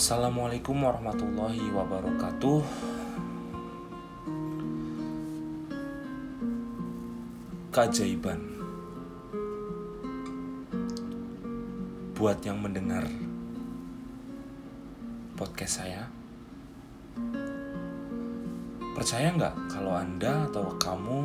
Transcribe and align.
Assalamualaikum 0.00 0.80
warahmatullahi 0.80 1.60
wabarakatuh. 1.76 2.64
Keajaiban 7.68 8.40
buat 12.16 12.40
yang 12.40 12.64
mendengar 12.64 13.04
podcast 15.36 15.84
saya. 15.84 16.08
Percaya 18.96 19.36
nggak 19.36 19.68
kalau 19.68 19.92
Anda 20.00 20.48
atau 20.48 20.80
kamu 20.80 21.20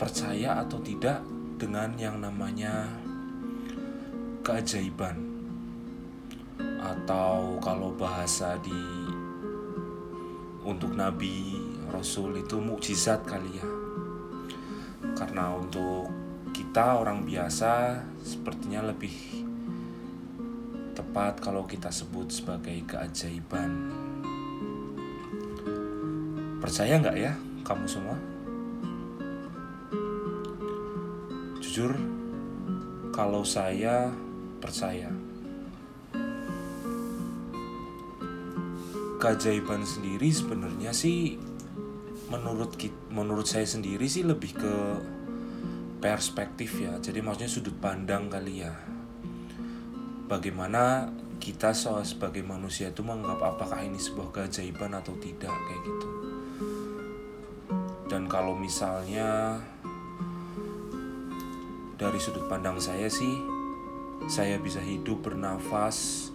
percaya 0.00 0.64
atau 0.64 0.80
tidak 0.80 1.20
dengan 1.58 1.90
yang 1.98 2.22
namanya 2.22 2.86
keajaiban. 4.46 5.18
Atau 6.78 7.58
kalau 7.58 7.90
bahasa 7.98 8.54
di 8.62 8.78
untuk 10.62 10.94
nabi 10.94 11.58
rasul 11.90 12.38
itu 12.38 12.62
mukjizat 12.62 13.26
kali 13.26 13.58
ya. 13.58 13.68
Karena 15.18 15.50
untuk 15.58 16.06
kita 16.54 17.02
orang 17.02 17.26
biasa 17.26 17.98
sepertinya 18.22 18.86
lebih 18.94 19.42
tepat 20.94 21.42
kalau 21.42 21.66
kita 21.66 21.90
sebut 21.90 22.30
sebagai 22.30 22.86
keajaiban. 22.86 23.70
Percaya 26.62 27.02
nggak 27.02 27.16
ya 27.18 27.34
kamu 27.66 27.86
semua 27.90 28.37
Jujur, 31.78 31.94
kalau 33.14 33.46
saya 33.46 34.10
percaya, 34.58 35.14
keajaiban 39.22 39.86
sendiri 39.86 40.26
sebenarnya 40.26 40.90
sih 40.90 41.38
menurut 42.34 42.74
menurut 43.14 43.46
saya 43.46 43.62
sendiri 43.62 44.10
sih 44.10 44.26
lebih 44.26 44.58
ke 44.58 44.74
perspektif 46.02 46.82
ya. 46.82 46.98
Jadi 46.98 47.22
maksudnya 47.22 47.46
sudut 47.46 47.78
pandang 47.78 48.26
kali 48.26 48.66
ya. 48.66 48.74
Bagaimana 50.26 51.14
kita 51.38 51.78
sebagai 51.78 52.42
manusia 52.42 52.90
itu 52.90 53.06
menganggap 53.06 53.54
apakah 53.54 53.86
ini 53.86 54.02
sebuah 54.02 54.34
keajaiban 54.34 54.98
atau 54.98 55.14
tidak 55.22 55.54
kayak 55.54 55.82
gitu. 55.86 56.08
Dan 58.10 58.26
kalau 58.26 58.58
misalnya 58.58 59.62
dari 61.98 62.22
sudut 62.22 62.46
pandang 62.46 62.78
saya 62.78 63.10
sih, 63.10 63.42
saya 64.30 64.54
bisa 64.62 64.78
hidup 64.78 65.26
bernafas, 65.26 66.30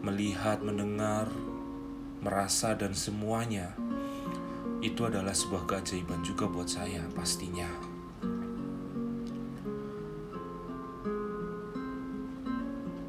melihat, 0.00 0.64
mendengar, 0.64 1.28
merasa 2.24 2.72
dan 2.72 2.96
semuanya. 2.96 3.76
Itu 4.80 5.04
adalah 5.04 5.36
sebuah 5.36 5.68
keajaiban 5.68 6.24
juga 6.24 6.48
buat 6.48 6.72
saya 6.72 7.04
pastinya. 7.12 7.68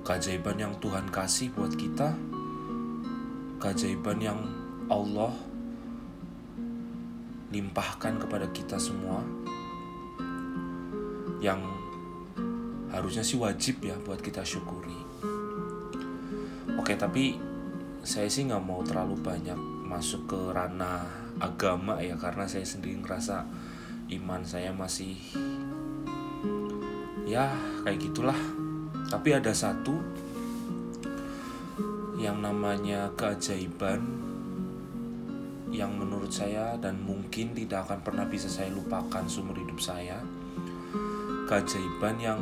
Keajaiban 0.04 0.60
yang 0.60 0.76
Tuhan 0.84 1.08
kasih 1.08 1.56
buat 1.56 1.72
kita, 1.80 2.12
keajaiban 3.64 4.20
yang 4.20 4.40
Allah 4.92 5.32
limpahkan 7.56 8.20
kepada 8.20 8.52
kita 8.52 8.76
semua 8.76 9.24
yang 11.44 11.60
harusnya 12.88 13.20
sih 13.20 13.36
wajib 13.36 13.84
ya 13.84 14.00
buat 14.00 14.24
kita 14.24 14.48
syukuri. 14.48 14.96
Oke, 16.80 16.96
tapi 16.96 17.36
saya 18.00 18.32
sih 18.32 18.48
nggak 18.48 18.64
mau 18.64 18.80
terlalu 18.88 19.20
banyak 19.20 19.60
masuk 19.84 20.32
ke 20.32 20.40
ranah 20.56 21.04
agama 21.44 22.00
ya 22.00 22.16
karena 22.16 22.48
saya 22.48 22.64
sendiri 22.64 22.96
ngerasa 23.04 23.44
iman 24.16 24.42
saya 24.48 24.72
masih 24.72 25.20
ya 27.28 27.52
kayak 27.84 28.00
gitulah. 28.00 28.40
Tapi 29.12 29.36
ada 29.36 29.52
satu 29.52 30.00
yang 32.16 32.40
namanya 32.40 33.12
keajaiban 33.20 34.00
yang 35.74 35.92
menurut 35.98 36.32
saya 36.32 36.80
dan 36.80 37.04
mungkin 37.04 37.52
tidak 37.52 37.90
akan 37.90 38.00
pernah 38.00 38.26
bisa 38.30 38.48
saya 38.48 38.72
lupakan 38.72 39.26
seumur 39.28 39.58
hidup 39.58 39.82
saya 39.82 40.22
keajaiban 41.48 42.16
yang 42.20 42.40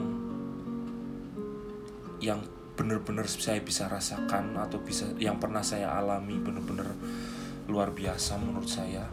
yang 2.22 2.40
benar-benar 2.78 3.26
saya 3.28 3.60
bisa 3.62 3.90
rasakan 3.90 4.58
atau 4.58 4.82
bisa 4.82 5.10
yang 5.18 5.42
pernah 5.42 5.62
saya 5.62 5.94
alami 5.98 6.38
benar-benar 6.38 6.94
luar 7.70 7.94
biasa 7.94 8.38
menurut 8.42 8.70
saya. 8.70 9.06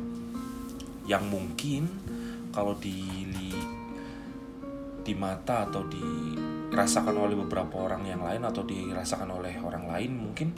Yang 1.08 1.24
mungkin 1.28 1.82
kalau 2.52 2.76
di 2.76 3.28
di 5.08 5.16
mata 5.16 5.64
atau 5.64 5.88
dirasakan 5.88 7.16
oleh 7.16 7.32
beberapa 7.32 7.80
orang 7.80 8.04
yang 8.04 8.20
lain 8.20 8.44
atau 8.44 8.60
dirasakan 8.60 9.40
oleh 9.40 9.56
orang 9.64 9.88
lain 9.88 10.12
mungkin 10.20 10.52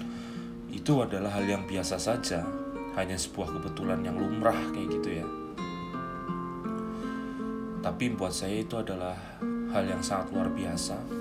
itu 0.70 0.98
adalah 1.02 1.38
hal 1.38 1.46
yang 1.46 1.66
biasa 1.70 2.02
saja. 2.02 2.42
Hanya 2.98 3.14
sebuah 3.14 3.54
kebetulan 3.54 4.02
yang 4.02 4.18
lumrah 4.18 4.58
kayak 4.74 4.90
gitu 4.98 5.22
ya 5.22 5.39
tapi 7.80 8.12
buat 8.12 8.32
saya 8.32 8.60
itu 8.60 8.76
adalah 8.76 9.16
hal 9.72 9.84
yang 9.88 10.04
sangat 10.04 10.32
luar 10.36 10.52
biasa 10.52 11.20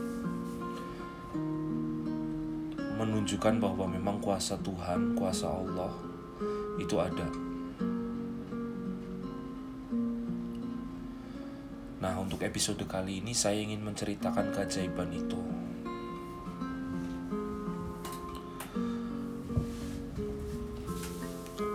menunjukkan 2.99 3.63
bahwa 3.63 3.87
memang 3.87 4.19
kuasa 4.19 4.59
Tuhan, 4.59 5.15
kuasa 5.15 5.47
Allah 5.47 5.95
itu 6.75 6.99
ada. 6.99 7.27
Nah, 11.99 12.15
untuk 12.19 12.43
episode 12.43 12.83
kali 12.83 13.23
ini 13.23 13.31
saya 13.31 13.59
ingin 13.63 13.79
menceritakan 13.83 14.51
keajaiban 14.51 15.15
itu. 15.15 15.39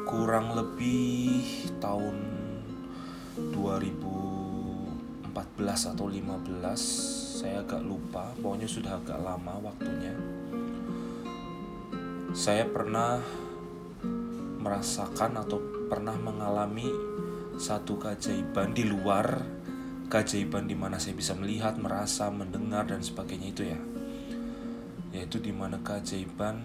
Kurang 0.04 0.52
lebih 0.52 1.40
tahun 1.80 2.16
2000 3.52 4.33
14 5.54 5.94
atau 5.94 6.06
15 6.10 7.40
saya 7.42 7.62
agak 7.62 7.82
lupa 7.86 8.34
pokoknya 8.42 8.66
sudah 8.66 8.98
agak 8.98 9.18
lama 9.22 9.54
waktunya 9.62 10.14
saya 12.34 12.66
pernah 12.66 13.22
merasakan 14.58 15.38
atau 15.38 15.62
pernah 15.86 16.16
mengalami 16.18 16.90
satu 17.54 18.00
keajaiban 18.00 18.74
di 18.74 18.82
luar 18.88 19.46
keajaiban 20.08 20.68
di 20.68 20.76
mana 20.76 21.00
saya 21.00 21.16
bisa 21.16 21.32
melihat, 21.34 21.74
merasa, 21.80 22.28
mendengar 22.28 22.86
dan 22.86 23.00
sebagainya 23.00 23.48
itu 23.50 23.62
ya. 23.66 23.80
Yaitu 25.14 25.38
di 25.38 25.54
mana 25.54 25.78
keajaiban 25.80 26.60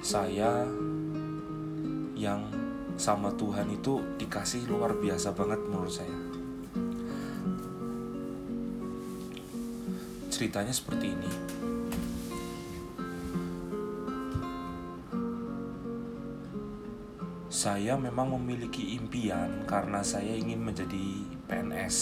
saya 0.00 0.64
yang 2.16 2.48
sama 2.96 3.32
Tuhan 3.34 3.70
itu 3.72 4.00
dikasih 4.20 4.68
luar 4.68 4.96
biasa 4.98 5.34
banget 5.34 5.60
menurut 5.66 5.92
saya. 5.92 6.29
Ceritanya 10.40 10.72
seperti 10.72 11.12
ini. 11.12 11.30
Saya 17.52 18.00
memang 18.00 18.40
memiliki 18.40 18.96
impian 18.96 19.68
karena 19.68 20.00
saya 20.00 20.32
ingin 20.32 20.64
menjadi 20.64 21.28
PNS, 21.44 21.96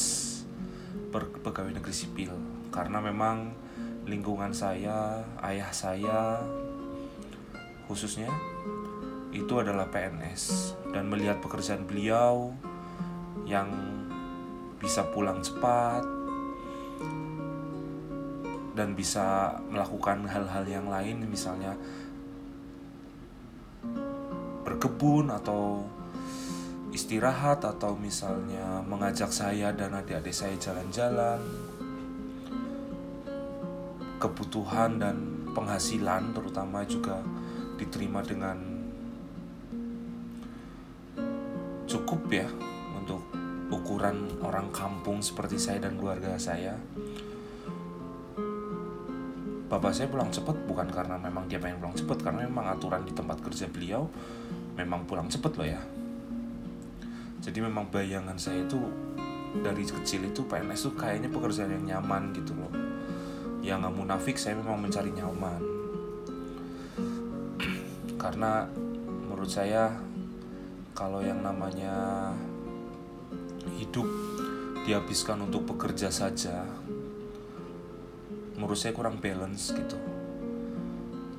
pegawai 1.42 1.82
negeri 1.82 1.90
sipil. 1.90 2.30
Karena 2.70 3.02
memang 3.02 3.58
lingkungan 4.06 4.54
saya, 4.54 5.26
ayah 5.42 5.74
saya, 5.74 6.38
khususnya 7.90 8.30
itu 9.34 9.50
adalah 9.58 9.90
PNS 9.90 10.78
dan 10.94 11.10
melihat 11.10 11.42
pekerjaan 11.42 11.82
beliau 11.90 12.54
yang 13.50 13.66
bisa 14.78 15.10
pulang 15.10 15.42
cepat, 15.42 16.06
dan 18.78 18.94
bisa 18.94 19.58
melakukan 19.66 20.22
hal-hal 20.30 20.62
yang 20.62 20.86
lain 20.86 21.26
misalnya 21.26 21.74
berkebun 24.62 25.34
atau 25.34 25.82
istirahat 26.94 27.66
atau 27.66 27.98
misalnya 27.98 28.78
mengajak 28.86 29.34
saya 29.34 29.74
dan 29.74 29.98
adik-adik 29.98 30.30
saya 30.30 30.54
jalan-jalan. 30.54 31.42
Kebutuhan 34.18 34.98
dan 34.98 35.16
penghasilan 35.54 36.34
terutama 36.34 36.82
juga 36.86 37.22
diterima 37.78 38.22
dengan 38.22 38.58
cukup 41.86 42.26
ya 42.30 42.50
untuk 42.98 43.22
ukuran 43.70 44.42
orang 44.42 44.68
kampung 44.74 45.22
seperti 45.22 45.54
saya 45.54 45.86
dan 45.86 45.94
keluarga 45.94 46.34
saya 46.34 46.74
bapak 49.78 49.94
saya 49.94 50.10
pulang 50.10 50.26
cepat 50.34 50.58
bukan 50.66 50.90
karena 50.90 51.14
memang 51.22 51.46
dia 51.46 51.62
pengen 51.62 51.78
pulang 51.78 51.94
cepat 51.94 52.18
karena 52.18 52.50
memang 52.50 52.66
aturan 52.66 53.06
di 53.06 53.14
tempat 53.14 53.38
kerja 53.38 53.70
beliau 53.70 54.10
memang 54.74 55.06
pulang 55.06 55.30
cepat 55.30 55.54
loh 55.54 55.68
ya. 55.70 55.78
Jadi 57.38 57.62
memang 57.62 57.86
bayangan 57.86 58.34
saya 58.34 58.66
itu 58.66 58.74
dari 59.62 59.86
kecil 59.86 60.26
itu 60.26 60.42
PNS 60.50 60.90
tuh 60.90 60.94
kayaknya 60.98 61.30
pekerjaan 61.30 61.70
yang 61.70 61.86
nyaman 61.94 62.34
gitu 62.34 62.58
loh. 62.58 62.74
Ya 63.62 63.78
nggak 63.78 63.94
munafik 63.94 64.34
saya 64.34 64.58
memang 64.58 64.82
mencari 64.82 65.14
nyaman. 65.14 65.62
Karena 68.18 68.66
menurut 69.30 69.46
saya 69.46 69.94
kalau 70.90 71.22
yang 71.22 71.38
namanya 71.38 72.34
hidup 73.78 74.10
dihabiskan 74.82 75.46
untuk 75.46 75.70
bekerja 75.70 76.10
saja 76.10 76.66
menurut 78.68 78.84
saya 78.84 78.92
kurang 78.92 79.16
balance 79.16 79.72
gitu. 79.72 79.96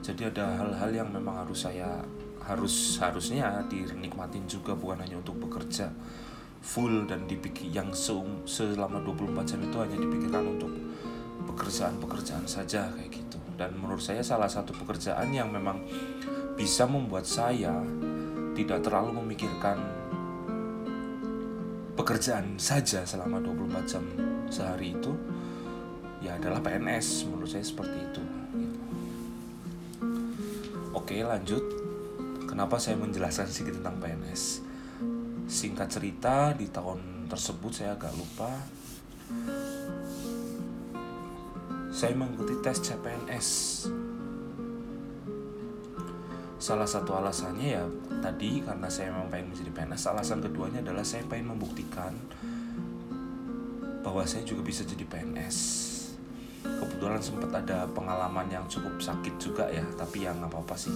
Jadi 0.02 0.34
ada 0.34 0.50
hal-hal 0.58 0.90
yang 0.90 1.14
memang 1.14 1.46
harus 1.46 1.62
saya 1.62 2.02
harus 2.42 2.98
harusnya 2.98 3.62
dinikmatin 3.70 4.50
juga 4.50 4.74
bukan 4.74 5.06
hanya 5.06 5.22
untuk 5.22 5.38
bekerja 5.38 5.94
full 6.58 7.06
dan 7.06 7.30
dipikir 7.30 7.70
yang 7.70 7.94
se 7.94 8.18
selama 8.50 9.06
24 9.06 9.46
jam 9.46 9.62
itu 9.62 9.78
hanya 9.78 9.98
dipikirkan 10.02 10.42
untuk 10.58 10.74
pekerjaan-pekerjaan 11.54 12.50
saja 12.50 12.90
kayak 12.98 13.14
gitu. 13.14 13.38
Dan 13.54 13.78
menurut 13.78 14.02
saya 14.02 14.26
salah 14.26 14.50
satu 14.50 14.74
pekerjaan 14.74 15.30
yang 15.30 15.54
memang 15.54 15.86
bisa 16.58 16.90
membuat 16.90 17.30
saya 17.30 17.78
tidak 18.58 18.82
terlalu 18.82 19.22
memikirkan 19.22 19.78
pekerjaan 21.94 22.58
saja 22.58 23.06
selama 23.06 23.38
24 23.38 23.86
jam 23.86 24.02
sehari 24.50 24.98
itu 24.98 25.14
ya 26.20 26.36
adalah 26.36 26.60
PNS 26.60 27.28
menurut 27.32 27.50
saya 27.50 27.64
seperti 27.64 27.98
itu. 27.98 28.24
Oke 30.92 31.24
lanjut. 31.24 31.64
Kenapa 32.50 32.82
saya 32.82 33.00
menjelaskan 33.00 33.48
sedikit 33.48 33.80
tentang 33.80 34.02
PNS 34.04 34.66
singkat 35.50 35.88
cerita 35.90 36.52
di 36.52 36.68
tahun 36.68 37.30
tersebut 37.32 37.72
saya 37.72 37.96
agak 37.96 38.14
lupa. 38.18 38.52
Saya 41.90 42.14
mengikuti 42.14 42.58
tes 42.62 42.84
CPNS 42.84 43.48
salah 46.60 46.86
satu 46.86 47.16
alasannya 47.16 47.68
ya 47.72 47.88
tadi 48.20 48.60
karena 48.60 48.92
saya 48.92 49.16
memang 49.16 49.32
pengen 49.32 49.56
menjadi 49.56 49.72
PNS 49.72 50.12
alasan 50.12 50.44
keduanya 50.44 50.84
adalah 50.84 51.08
saya 51.08 51.24
pengen 51.24 51.56
membuktikan 51.56 52.12
bahwa 54.04 54.28
saya 54.28 54.44
juga 54.44 54.68
bisa 54.68 54.84
jadi 54.84 55.08
PNS 55.08 55.89
kebetulan 56.64 57.22
sempat 57.24 57.52
ada 57.56 57.88
pengalaman 57.92 58.48
yang 58.52 58.66
cukup 58.68 59.00
sakit 59.00 59.36
juga 59.40 59.68
ya 59.72 59.84
tapi 59.96 60.28
yang 60.28 60.40
nggak 60.40 60.52
apa-apa 60.52 60.76
sih. 60.76 60.94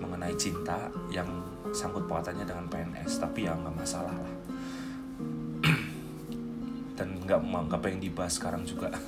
Mengenai 0.00 0.36
cinta 0.36 0.88
yang 1.12 1.28
sangkut 1.72 2.04
pautannya 2.08 2.44
dengan 2.44 2.68
PNS 2.68 3.20
tapi 3.20 3.44
ya 3.48 3.52
nggak 3.56 3.76
masalah 3.76 4.12
lah. 4.12 4.34
Dan 6.96 7.20
nggak 7.24 7.40
nggak 7.42 7.80
pengen 7.80 8.00
dibahas 8.00 8.36
sekarang 8.36 8.64
juga. 8.64 8.92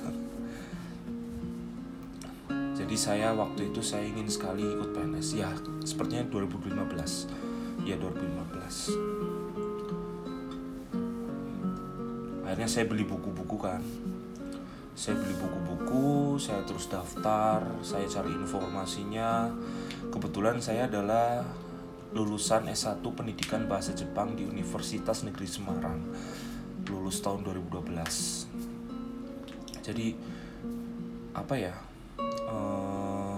Jadi 2.79 2.95
saya 2.95 3.35
waktu 3.35 3.75
itu 3.75 3.83
saya 3.83 4.07
ingin 4.07 4.31
sekali 4.31 4.63
ikut 4.63 4.95
PNS 4.95 5.29
ya 5.35 5.51
sepertinya 5.83 6.23
2015 6.31 7.83
ya 7.83 7.99
2015 7.99 9.29
akhirnya 12.49 12.69
saya 12.69 12.85
beli 12.89 13.05
buku-buku 13.05 13.57
kan 13.61 13.83
saya 14.99 15.15
beli 15.15 15.31
buku-buku 15.39 16.35
saya 16.35 16.59
terus 16.67 16.91
daftar 16.91 17.63
saya 17.79 18.03
cari 18.03 18.35
informasinya. 18.35 19.47
Kebetulan 20.11 20.59
saya 20.59 20.91
adalah 20.91 21.47
lulusan 22.11 22.67
S1 22.67 22.99
Pendidikan 23.15 23.63
Bahasa 23.71 23.95
Jepang 23.95 24.35
di 24.35 24.43
Universitas 24.43 25.23
Negeri 25.23 25.47
Semarang 25.47 26.03
lulus 26.89 27.21
tahun 27.21 27.45
2012 27.45 27.85
jadi 29.85 30.17
apa 31.37 31.53
ya 31.53 31.77
uh, 32.49 33.37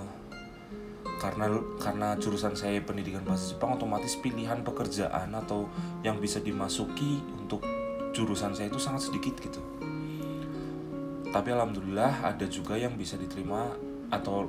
karena 1.20 1.52
karena 1.78 2.16
jurusan 2.16 2.56
saya 2.56 2.80
pendidikan 2.82 3.22
bahasa 3.28 3.52
Jepang 3.52 3.76
otomatis 3.76 4.16
pilihan 4.24 4.64
pekerjaan 4.64 5.36
atau 5.36 5.68
yang 6.02 6.18
bisa 6.24 6.40
dimasuki 6.40 7.20
untuk 7.36 7.62
jurusan 8.16 8.56
saya 8.56 8.72
itu 8.72 8.80
sangat 8.80 9.12
sedikit 9.12 9.36
gitu 9.44 9.60
tapi 11.32 11.56
alhamdulillah 11.56 12.28
ada 12.28 12.44
juga 12.52 12.76
yang 12.76 13.00
bisa 13.00 13.16
diterima 13.16 13.72
atau 14.12 14.44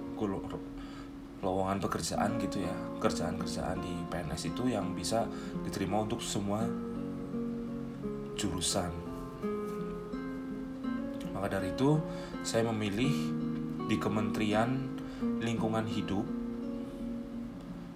lowongan 1.42 1.78
pekerjaan 1.78 2.38
gitu 2.42 2.62
ya. 2.66 2.74
Kerjaan-kerjaan 2.98 3.78
di 3.78 3.94
PNS 4.10 4.50
itu 4.50 4.66
yang 4.66 4.90
bisa 4.90 5.30
diterima 5.62 6.02
untuk 6.02 6.18
semua 6.18 6.66
jurusan. 8.34 8.90
Maka 11.30 11.58
dari 11.58 11.70
itu 11.70 12.02
saya 12.42 12.66
memilih 12.70 13.14
di 13.86 13.96
Kementerian 14.02 14.98
Lingkungan 15.38 15.86
Hidup 15.86 16.26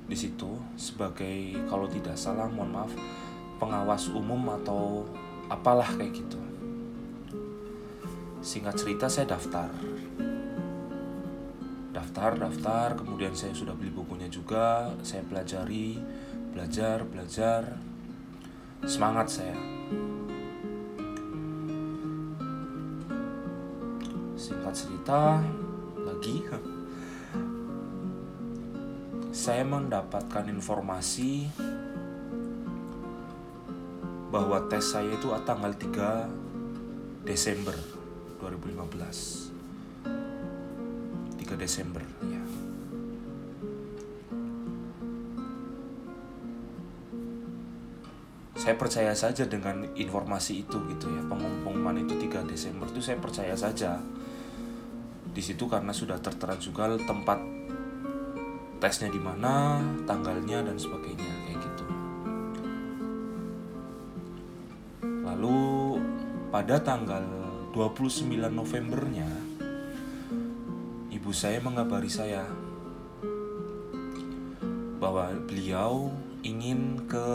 di 0.06 0.14
situ 0.14 0.54
sebagai 0.78 1.58
kalau 1.66 1.90
tidak 1.90 2.14
salah 2.14 2.46
mohon 2.46 2.70
maaf 2.70 2.94
pengawas 3.58 4.06
umum 4.14 4.38
atau 4.62 5.02
apalah 5.50 5.90
kayak 5.98 6.14
gitu 6.14 6.38
singkat 8.46 8.78
cerita 8.78 9.10
saya 9.10 9.34
daftar. 9.34 9.66
Daftar 11.90 12.38
daftar 12.38 12.94
kemudian 12.94 13.34
saya 13.34 13.50
sudah 13.50 13.74
beli 13.74 13.90
bukunya 13.90 14.30
juga 14.30 14.94
saya 15.02 15.26
pelajari 15.26 15.98
belajar 16.54 17.02
belajar. 17.02 17.74
Semangat 18.86 19.26
saya. 19.26 19.58
Singkat 24.38 24.74
cerita 24.78 25.42
lagi. 26.06 26.36
Saya 29.46 29.62
mendapatkan 29.62 30.48
informasi 30.48 31.46
bahwa 34.32 34.58
tes 34.66 34.82
saya 34.90 35.12
itu 35.12 35.30
tanggal 35.46 35.70
3 35.70 37.28
Desember 37.28 37.95
2015 38.40 39.56
3 41.46 41.54
Desember 41.54 42.02
ya. 42.26 42.42
Saya 48.58 48.74
percaya 48.74 49.14
saja 49.14 49.46
dengan 49.46 49.86
informasi 49.94 50.66
itu 50.66 50.74
gitu 50.90 51.06
ya 51.06 51.22
pengumuman 51.30 52.02
itu 52.02 52.18
3 52.18 52.42
Desember 52.50 52.90
itu 52.90 52.98
saya 52.98 53.22
percaya 53.22 53.54
saja. 53.54 54.02
Di 55.30 55.38
situ 55.38 55.70
karena 55.70 55.94
sudah 55.94 56.18
tertera 56.18 56.58
juga 56.58 56.98
tempat 56.98 57.38
tesnya 58.82 59.06
di 59.06 59.22
mana 59.22 59.78
tanggalnya 60.02 60.66
dan 60.66 60.74
sebagainya 60.74 61.30
kayak 61.46 61.58
gitu. 61.62 61.84
Lalu 65.22 65.58
pada 66.50 66.82
tanggal 66.82 67.22
29 67.76 68.32
Novembernya 68.56 69.28
ibu 71.12 71.28
saya 71.28 71.60
mengabari 71.60 72.08
saya 72.08 72.48
bahwa 74.96 75.28
beliau 75.44 76.08
ingin 76.40 77.04
ke 77.04 77.28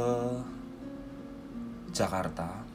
Jakarta 1.93 2.65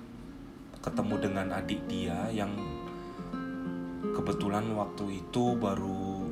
ketemu 0.78 1.14
dengan 1.18 1.58
adik 1.58 1.82
dia 1.90 2.30
yang 2.30 2.54
kebetulan 4.14 4.70
waktu 4.70 5.26
itu 5.26 5.58
baru 5.58 6.22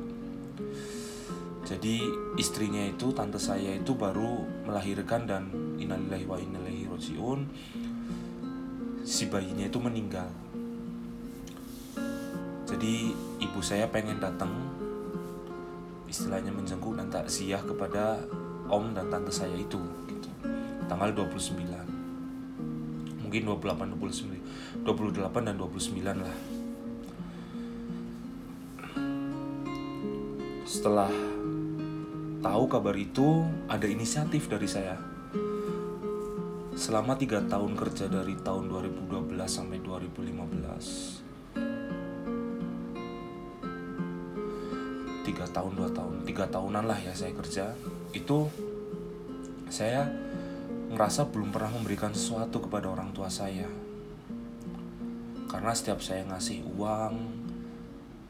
jadi 1.67 1.99
istrinya 2.39 2.87
itu 2.87 3.11
tante 3.11 3.43
saya 3.43 3.75
itu 3.75 3.91
baru 3.91 4.39
melahirkan 4.71 5.27
dan 5.27 5.51
innalillahi 5.83 6.23
wa 6.31 6.39
innalillahi 6.39 6.87
rojiun 6.87 7.39
si 9.03 9.27
bayinya 9.27 9.67
itu 9.67 9.83
meninggal 9.83 10.31
jadi 12.75 13.15
ibu 13.39 13.63
saya 13.63 13.87
pengen 13.87 14.19
datang 14.19 14.51
istilahnya 16.11 16.51
menjenguk 16.51 16.99
dan 16.99 17.07
takziah 17.07 17.63
kepada 17.63 18.19
om 18.67 18.91
dan 18.91 19.07
tante 19.07 19.31
saya 19.31 19.55
itu 19.55 19.79
gitu. 20.11 20.27
Tanggal 20.91 21.15
29 21.15 21.55
mungkin 23.23 23.41
28 23.47 23.95
29 23.95 24.83
28 24.83 25.47
dan 25.47 25.55
29 25.55 26.03
lah. 26.03 26.35
Setelah 30.67 31.15
tahu 32.43 32.63
kabar 32.67 32.95
itu 32.99 33.47
ada 33.71 33.87
inisiatif 33.87 34.51
dari 34.51 34.67
saya. 34.67 34.99
Selama 36.75 37.15
tiga 37.15 37.39
tahun 37.39 37.79
kerja 37.79 38.11
dari 38.11 38.35
tahun 38.35 38.67
2012 38.67 39.31
sampai 39.47 39.79
2015 39.79 41.24
tiga 45.55 45.63
tahun 45.63 45.79
dua 45.79 45.89
tahun 45.95 46.15
tiga 46.27 46.45
tahunan 46.51 46.83
lah 46.83 46.99
ya 46.99 47.15
saya 47.15 47.31
kerja. 47.31 47.71
Itu 48.11 48.51
saya 49.71 50.03
ngerasa 50.91 51.31
belum 51.31 51.55
pernah 51.55 51.71
memberikan 51.79 52.11
sesuatu 52.11 52.59
kepada 52.59 52.91
orang 52.91 53.15
tua 53.15 53.31
saya. 53.31 53.63
Karena 55.47 55.71
setiap 55.71 56.03
saya 56.03 56.27
ngasih 56.27 56.59
uang 56.75 57.15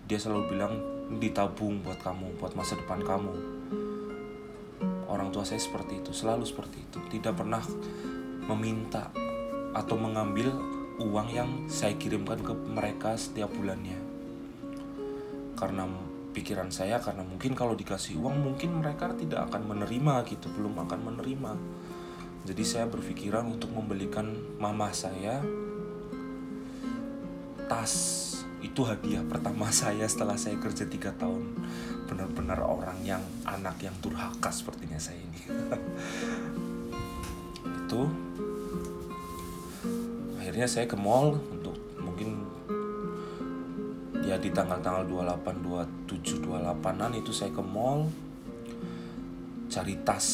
dia 0.05 0.22
selalu 0.22 0.53
bilang 0.53 0.74
ditabung 1.17 1.82
buat 1.82 1.98
kamu 1.98 2.38
buat 2.38 2.53
masa 2.53 2.77
depan 2.77 3.01
kamu. 3.01 3.34
Orang 5.10 5.34
tua 5.34 5.41
saya 5.41 5.58
seperti 5.58 6.05
itu 6.05 6.13
selalu 6.13 6.46
seperti 6.46 6.86
itu. 6.86 7.01
Tidak 7.10 7.34
pernah 7.34 7.65
meminta 8.46 9.10
atau 9.74 9.98
mengambil 9.98 10.53
uang 11.01 11.34
yang 11.34 11.50
saya 11.74 11.98
kirimkan 11.98 12.38
ke 12.46 12.53
mereka 12.53 13.17
setiap 13.17 13.50
bulannya. 13.50 13.98
Karena 15.58 15.89
pikiran 16.36 16.68
saya 16.68 17.00
karena 17.00 17.24
mungkin 17.24 17.56
kalau 17.56 17.80
dikasih 17.80 18.20
uang 18.20 18.44
mungkin 18.44 18.84
mereka 18.84 19.15
tidak 19.15 19.48
akan 19.48 19.72
menerima 19.72 20.27
gitu 20.27 20.51
belum 20.51 20.84
akan 20.84 21.00
menerima. 21.08 21.51
Jadi 22.46 22.63
saya 22.68 22.86
berpikiran 22.92 23.48
untuk 23.48 23.72
membelikan 23.72 24.36
mama 24.60 24.92
saya 24.92 25.39
tas. 27.72 27.96
Itu 28.60 28.84
hadiah 28.84 29.24
pertama 29.24 29.72
saya 29.74 30.04
setelah 30.12 30.36
saya 30.36 30.60
kerja 30.60 30.84
tiga 30.92 31.15
tahun. 31.15 31.56
Benar-benar 32.06 32.60
orang 32.60 33.00
yang 33.08 33.24
anak 33.48 33.80
yang 33.80 33.96
durhaka 34.04 34.51
sepertinya 34.51 35.00
saya 35.00 35.18
ini. 35.18 35.39
Itu. 37.88 38.12
Akhirnya 40.44 40.68
saya 40.70 40.86
ke 40.86 40.94
mall 40.94 41.42
untuk 41.50 41.74
mungkin 41.98 42.46
ya 44.22 44.38
di 44.38 44.54
tanggal-tanggal 44.54 45.10
28, 45.10 45.95
27, 46.06 46.46
28an 46.46 47.12
itu 47.18 47.34
saya 47.34 47.50
ke 47.50 47.64
mall 47.66 48.06
cari 49.66 49.98
tas 50.06 50.28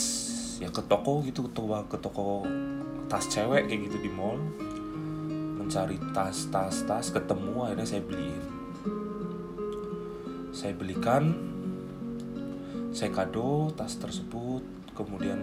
ya 0.59 0.67
ke 0.67 0.83
toko 0.85 1.23
gitu 1.23 1.47
ke 1.47 1.51
toko, 1.55 1.79
ke 1.87 1.97
toko 1.97 2.27
tas 3.07 3.25
cewek 3.31 3.71
kayak 3.71 3.87
gitu 3.87 3.97
di 4.03 4.11
mall. 4.11 4.37
Mencari 5.57 5.95
tas 6.11 6.51
tas 6.51 6.83
tas 6.83 7.07
ketemu 7.09 7.63
akhirnya 7.63 7.87
saya 7.87 8.03
beliin. 8.03 8.43
Saya 10.51 10.75
belikan 10.75 11.31
saya 12.91 13.09
kado 13.15 13.71
tas 13.71 13.95
tersebut 13.95 14.61
kemudian 14.91 15.39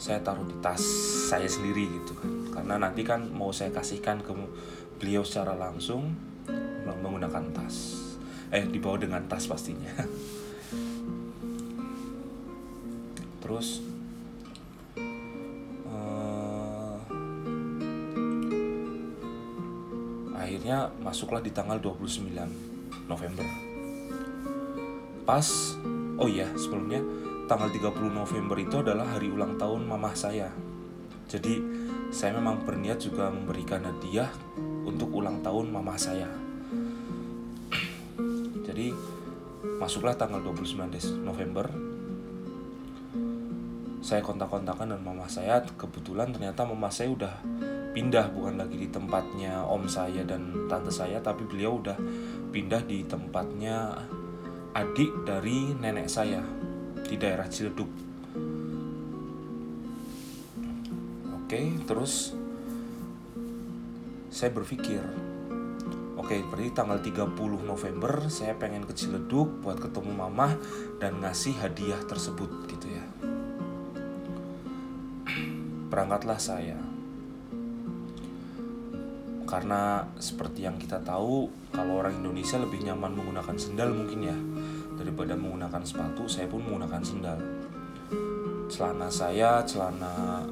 saya 0.00 0.24
taruh 0.24 0.48
di 0.48 0.56
tas 0.64 0.80
saya 1.28 1.44
sendiri 1.44 1.84
gitu 2.00 2.16
kan. 2.16 2.32
Karena 2.56 2.74
nanti 2.80 3.04
kan 3.04 3.28
mau 3.28 3.52
saya 3.52 3.68
kasihkan 3.68 4.24
ke 4.24 4.32
beliau 4.96 5.20
secara 5.22 5.52
langsung 5.52 6.16
menggunakan 6.88 7.52
tas 7.52 8.07
eh 8.48 8.64
dibawa 8.64 8.96
dengan 8.96 9.24
tas 9.28 9.44
pastinya. 9.44 9.92
Terus 13.44 13.80
uh, 15.88 16.96
akhirnya 20.36 20.92
masuklah 21.04 21.44
di 21.44 21.52
tanggal 21.52 21.80
29 21.80 22.28
November. 23.08 23.46
Pas 25.28 25.76
oh 26.16 26.28
iya 26.28 26.48
sebelumnya 26.56 27.04
tanggal 27.48 27.68
30 27.68 28.12
November 28.12 28.56
itu 28.60 28.80
adalah 28.80 29.16
hari 29.16 29.28
ulang 29.28 29.60
tahun 29.60 29.84
mamah 29.84 30.16
saya. 30.16 30.48
Jadi 31.28 31.60
saya 32.08 32.32
memang 32.32 32.64
berniat 32.64 33.04
juga 33.04 33.28
memberikan 33.28 33.84
hadiah 33.84 34.32
untuk 34.88 35.12
ulang 35.12 35.44
tahun 35.44 35.68
mamah 35.68 36.00
saya 36.00 36.47
masuklah 39.88 40.20
tanggal 40.20 40.44
29 40.44 41.24
November. 41.24 41.64
Saya 44.04 44.20
kontak-kontakan 44.20 44.92
dan 44.92 45.00
mama 45.00 45.24
saya 45.32 45.64
kebetulan 45.64 46.28
ternyata 46.28 46.68
mama 46.68 46.92
saya 46.92 47.08
udah 47.08 47.32
pindah 47.96 48.28
bukan 48.36 48.60
lagi 48.60 48.84
di 48.84 48.92
tempatnya 48.92 49.64
om 49.64 49.88
saya 49.88 50.28
dan 50.28 50.68
tante 50.68 50.92
saya 50.92 51.24
tapi 51.24 51.48
beliau 51.48 51.80
udah 51.80 51.96
pindah 52.52 52.84
di 52.84 53.00
tempatnya 53.08 53.96
adik 54.76 55.24
dari 55.24 55.72
nenek 55.72 56.04
saya 56.04 56.44
di 57.08 57.16
daerah 57.16 57.48
Ciledug. 57.48 57.88
Oke 61.32 61.80
terus 61.88 62.36
saya 64.28 64.52
berpikir 64.52 65.00
Oke, 66.28 66.44
berarti 66.44 66.76
tanggal 66.76 67.00
30 67.00 67.64
November 67.64 68.28
saya 68.28 68.52
pengen 68.52 68.84
ke 68.84 68.92
Ciledug 68.92 69.64
buat 69.64 69.80
ketemu 69.80 70.12
mama 70.12 70.60
dan 71.00 71.24
ngasih 71.24 71.56
hadiah 71.56 71.96
tersebut 72.04 72.68
gitu 72.68 72.84
ya. 72.92 73.00
Berangkatlah 75.88 76.36
saya. 76.36 76.76
Karena 79.48 80.04
seperti 80.20 80.68
yang 80.68 80.76
kita 80.76 81.00
tahu, 81.00 81.48
kalau 81.72 82.04
orang 82.04 82.20
Indonesia 82.20 82.60
lebih 82.60 82.84
nyaman 82.84 83.16
menggunakan 83.16 83.56
sendal 83.56 83.88
mungkin 83.96 84.28
ya 84.28 84.36
daripada 85.00 85.32
menggunakan 85.32 85.80
sepatu, 85.80 86.28
saya 86.28 86.44
pun 86.44 86.60
menggunakan 86.60 87.00
sendal. 87.00 87.40
Celana 88.68 89.08
saya, 89.08 89.64
celana 89.64 90.44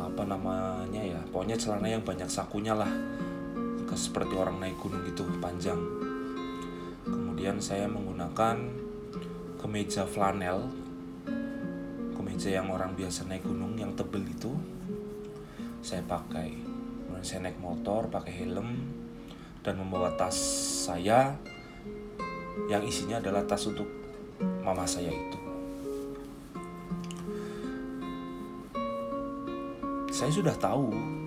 apa 0.00 0.24
namanya 0.24 1.04
ya, 1.04 1.20
pokoknya 1.28 1.60
celana 1.60 1.84
yang 1.84 2.00
banyak 2.00 2.32
sakunya 2.32 2.72
lah 2.72 2.88
seperti 3.94 4.34
orang 4.38 4.60
naik 4.62 4.78
gunung 4.78 5.02
gitu 5.06 5.24
panjang. 5.38 5.78
Kemudian 7.06 7.58
saya 7.58 7.88
menggunakan 7.90 8.56
kemeja 9.60 10.06
flanel 10.06 10.70
kemeja 12.40 12.56
yang 12.56 12.72
orang 12.72 12.96
biasa 12.96 13.28
naik 13.28 13.44
gunung 13.44 13.76
yang 13.76 13.92
tebel 13.92 14.24
itu. 14.24 14.48
Saya 15.84 16.00
pakai. 16.08 16.56
Kemudian 16.56 17.20
saya 17.20 17.44
naik 17.44 17.60
motor 17.60 18.08
pakai 18.08 18.32
helm 18.32 18.80
dan 19.60 19.76
membawa 19.76 20.08
tas 20.16 20.36
saya 20.88 21.36
yang 22.68 22.80
isinya 22.80 23.20
adalah 23.20 23.44
tas 23.44 23.68
untuk 23.68 23.84
mama 24.64 24.88
saya 24.88 25.12
itu. 25.12 25.38
Saya 30.08 30.32
sudah 30.32 30.56
tahu 30.56 31.19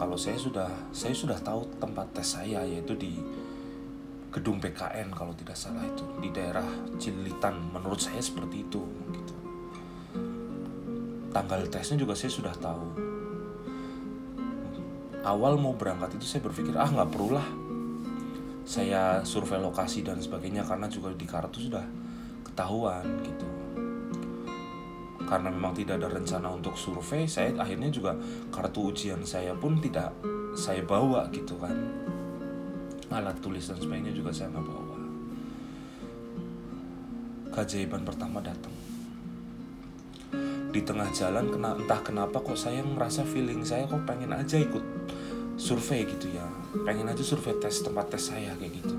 kalau 0.00 0.16
saya 0.16 0.40
sudah 0.40 0.72
saya 0.96 1.12
sudah 1.12 1.36
tahu 1.44 1.68
tempat 1.76 2.08
tes 2.16 2.24
saya 2.24 2.64
yaitu 2.64 2.96
di 2.96 3.20
gedung 4.32 4.56
PKN 4.56 5.12
kalau 5.12 5.36
tidak 5.36 5.52
salah 5.52 5.84
itu 5.84 6.08
di 6.24 6.32
daerah 6.32 6.64
Cililitan 6.96 7.68
menurut 7.68 8.00
saya 8.00 8.16
seperti 8.16 8.64
itu 8.64 8.80
gitu. 9.12 9.34
Tanggal 11.36 11.68
tesnya 11.68 12.00
juga 12.00 12.16
saya 12.16 12.32
sudah 12.32 12.54
tahu. 12.56 12.86
Awal 15.20 15.60
mau 15.60 15.76
berangkat 15.76 16.16
itu 16.16 16.24
saya 16.24 16.48
berpikir 16.48 16.72
ah 16.80 16.88
nggak 16.88 17.12
perlu 17.12 17.36
lah 17.36 17.44
saya 18.64 19.20
survei 19.20 19.60
lokasi 19.60 20.00
dan 20.00 20.16
sebagainya 20.16 20.64
karena 20.64 20.88
juga 20.88 21.12
di 21.12 21.28
kartu 21.28 21.60
sudah 21.60 21.84
ketahuan 22.46 23.04
gitu 23.20 23.59
karena 25.30 25.46
memang 25.46 25.70
tidak 25.78 26.02
ada 26.02 26.10
rencana 26.10 26.50
untuk 26.50 26.74
survei 26.74 27.22
saya 27.30 27.54
akhirnya 27.54 27.86
juga 27.86 28.18
kartu 28.50 28.90
ujian 28.90 29.22
saya 29.22 29.54
pun 29.54 29.78
tidak 29.78 30.10
saya 30.58 30.82
bawa 30.82 31.30
gitu 31.30 31.54
kan. 31.54 31.70
Alat 33.14 33.38
tulis 33.38 33.62
dan 33.70 33.78
sebagainya 33.78 34.10
juga 34.10 34.34
saya 34.34 34.50
nggak 34.50 34.66
bawa. 34.66 34.96
Keajaiban 37.54 38.02
pertama 38.02 38.42
datang. 38.42 38.74
Di 40.70 40.82
tengah 40.86 41.10
jalan 41.10 41.50
kena 41.50 41.74
entah 41.74 41.98
kenapa 42.02 42.38
kok 42.42 42.58
saya 42.58 42.82
merasa 42.82 43.26
feeling 43.26 43.66
saya 43.66 43.86
kok 43.90 44.06
pengen 44.06 44.30
aja 44.34 44.58
ikut 44.58 44.82
survei 45.58 46.06
gitu 46.06 46.30
ya. 46.30 46.46
Pengen 46.86 47.10
aja 47.10 47.22
survei 47.22 47.54
tes 47.58 47.82
tempat 47.82 48.10
tes 48.10 48.22
saya 48.30 48.54
kayak 48.58 48.82
gitu. 48.82 48.94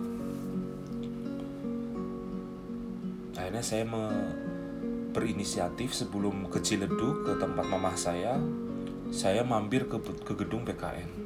Akhirnya 3.35 3.63
saya 3.63 3.87
me 3.87 4.03
berinisiatif 5.11 5.91
sebelum 5.91 6.47
ke 6.47 6.63
Ciledug 6.63 7.27
ke 7.27 7.35
tempat 7.35 7.67
mamah 7.67 7.95
saya 7.99 8.39
saya 9.11 9.43
mampir 9.43 9.91
ke, 9.91 9.99
ke 10.23 10.33
gedung 10.39 10.63
PKN 10.63 11.21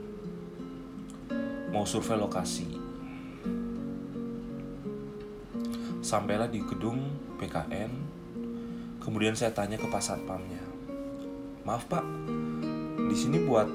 mau 1.69 1.83
survei 1.83 2.15
lokasi. 2.15 2.81
Sampailah 5.99 6.49
di 6.49 6.63
gedung 6.63 7.01
PKN 7.37 7.91
kemudian 9.03 9.37
saya 9.37 9.53
tanya 9.53 9.77
ke 9.77 9.85
pas 9.85 10.01
satpamnya 10.01 10.61
maaf 11.65 11.85
pak 11.89 12.05
di 13.09 13.15
sini 13.17 13.41
buat 13.41 13.69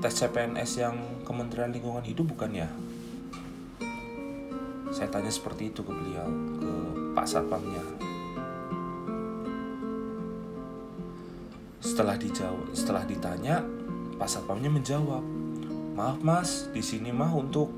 tes 0.00 0.12
CPNS 0.12 0.70
yang 0.80 0.96
Kementerian 1.24 1.72
Lingkungan 1.72 2.04
Hidup 2.04 2.36
bukan 2.36 2.52
ya? 2.52 2.68
Saya 4.92 5.08
tanya 5.08 5.32
seperti 5.32 5.72
itu 5.72 5.80
ke 5.80 5.92
beliau 5.92 6.28
ke 6.60 6.72
pak 7.16 7.24
satpamnya 7.24 7.80
setelah 11.94 12.18
dijawab 12.18 12.74
setelah 12.74 13.06
ditanya 13.06 13.62
pas 14.18 14.26
satpamnya 14.26 14.66
menjawab 14.66 15.22
maaf 15.94 16.18
mas 16.26 16.66
di 16.74 16.82
sini 16.82 17.14
mah 17.14 17.30
untuk 17.30 17.70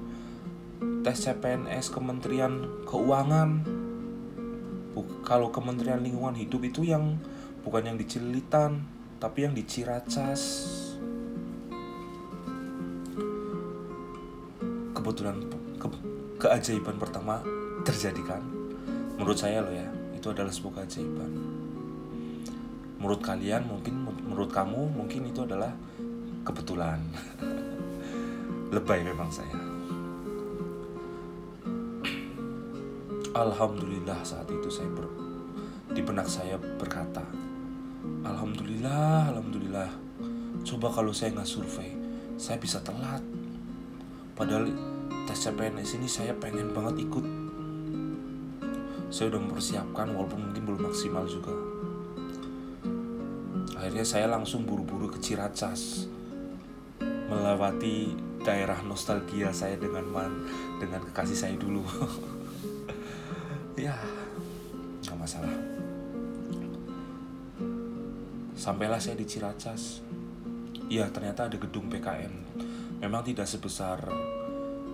tes 1.04 1.20
CPNS 1.20 1.92
Kementerian 1.92 2.64
Keuangan. 2.88 3.61
Buk- 4.96 5.20
kalau 5.20 5.52
Kementerian 5.52 6.00
Lingkungan 6.00 6.32
Hidup 6.32 6.64
itu 6.64 6.88
yang 6.88 7.20
bukan 7.61 7.92
yang 7.92 8.00
di 8.00 8.08
tapi 9.20 9.44
yang 9.44 9.52
di 9.52 9.68
Ciracas. 9.68 10.42
Kebetulan 14.96 15.44
ke- 15.76 16.04
keajaiban 16.40 16.96
pertama 16.96 17.44
terjadi 17.85 18.25
kan 18.25 18.40
menurut 19.20 19.37
saya 19.37 19.61
loh 19.61 19.76
ya 19.76 19.92
itu 20.16 20.32
adalah 20.32 20.49
sebuah 20.49 20.80
keajaiban. 20.80 21.56
Menurut 22.96 23.20
kalian 23.20 23.68
mungkin 23.68 24.05
menurut 24.37 24.52
kamu 24.52 24.93
mungkin 24.93 25.33
itu 25.33 25.49
adalah 25.49 25.73
kebetulan. 26.45 27.00
Lebay 28.76 29.00
memang 29.00 29.33
saya. 29.33 29.57
Alhamdulillah 33.33 34.21
saat 34.21 34.45
itu 34.52 34.69
saya 34.69 34.93
ber, 34.93 35.09
di 35.88 36.05
benak 36.05 36.28
saya 36.28 36.61
berkata 36.61 37.25
Alhamdulillah, 38.28 39.33
Alhamdulillah. 39.33 39.88
Coba 40.69 40.93
kalau 40.93 41.16
saya 41.16 41.33
nggak 41.33 41.49
survei 41.49 41.97
Saya 42.37 42.61
bisa 42.61 42.85
telat. 42.85 43.25
Padahal 44.37 44.69
tes 45.25 45.49
CPNS 45.49 45.97
ini 45.97 46.09
saya 46.12 46.37
pengen 46.37 46.76
banget 46.76 47.09
ikut. 47.09 47.25
Saya 49.09 49.33
udah 49.33 49.40
mempersiapkan 49.49 50.12
walaupun 50.12 50.52
mungkin 50.52 50.62
belum 50.69 50.93
maksimal 50.93 51.25
juga 51.25 51.75
Akhirnya 53.87 54.02
saya 54.02 54.26
langsung 54.26 54.66
buru-buru 54.66 55.07
ke 55.07 55.23
Ciracas 55.23 56.11
Melewati 57.31 58.19
daerah 58.43 58.83
nostalgia 58.83 59.55
saya 59.55 59.78
dengan 59.78 60.02
man, 60.11 60.43
dengan 60.83 61.07
kekasih 61.07 61.38
saya 61.38 61.55
dulu 61.55 61.87
Ya, 63.87 63.95
nggak 65.07 65.14
masalah 65.14 65.55
Sampailah 68.59 68.99
saya 68.99 69.14
di 69.14 69.23
Ciracas. 69.23 70.02
Iya, 70.90 71.07
ternyata 71.14 71.47
ada 71.47 71.55
gedung 71.55 71.87
PKN. 71.87 72.35
Memang 72.99 73.23
tidak 73.23 73.47
sebesar 73.47 74.02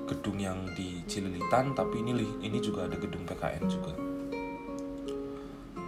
gedung 0.05 0.37
yang 0.37 0.69
di 0.77 1.01
Cililitan, 1.09 1.73
tapi 1.73 2.05
ini 2.05 2.13
ini 2.45 2.61
juga 2.61 2.85
ada 2.85 3.01
gedung 3.01 3.25
PKN 3.25 3.65
juga. 3.73 3.97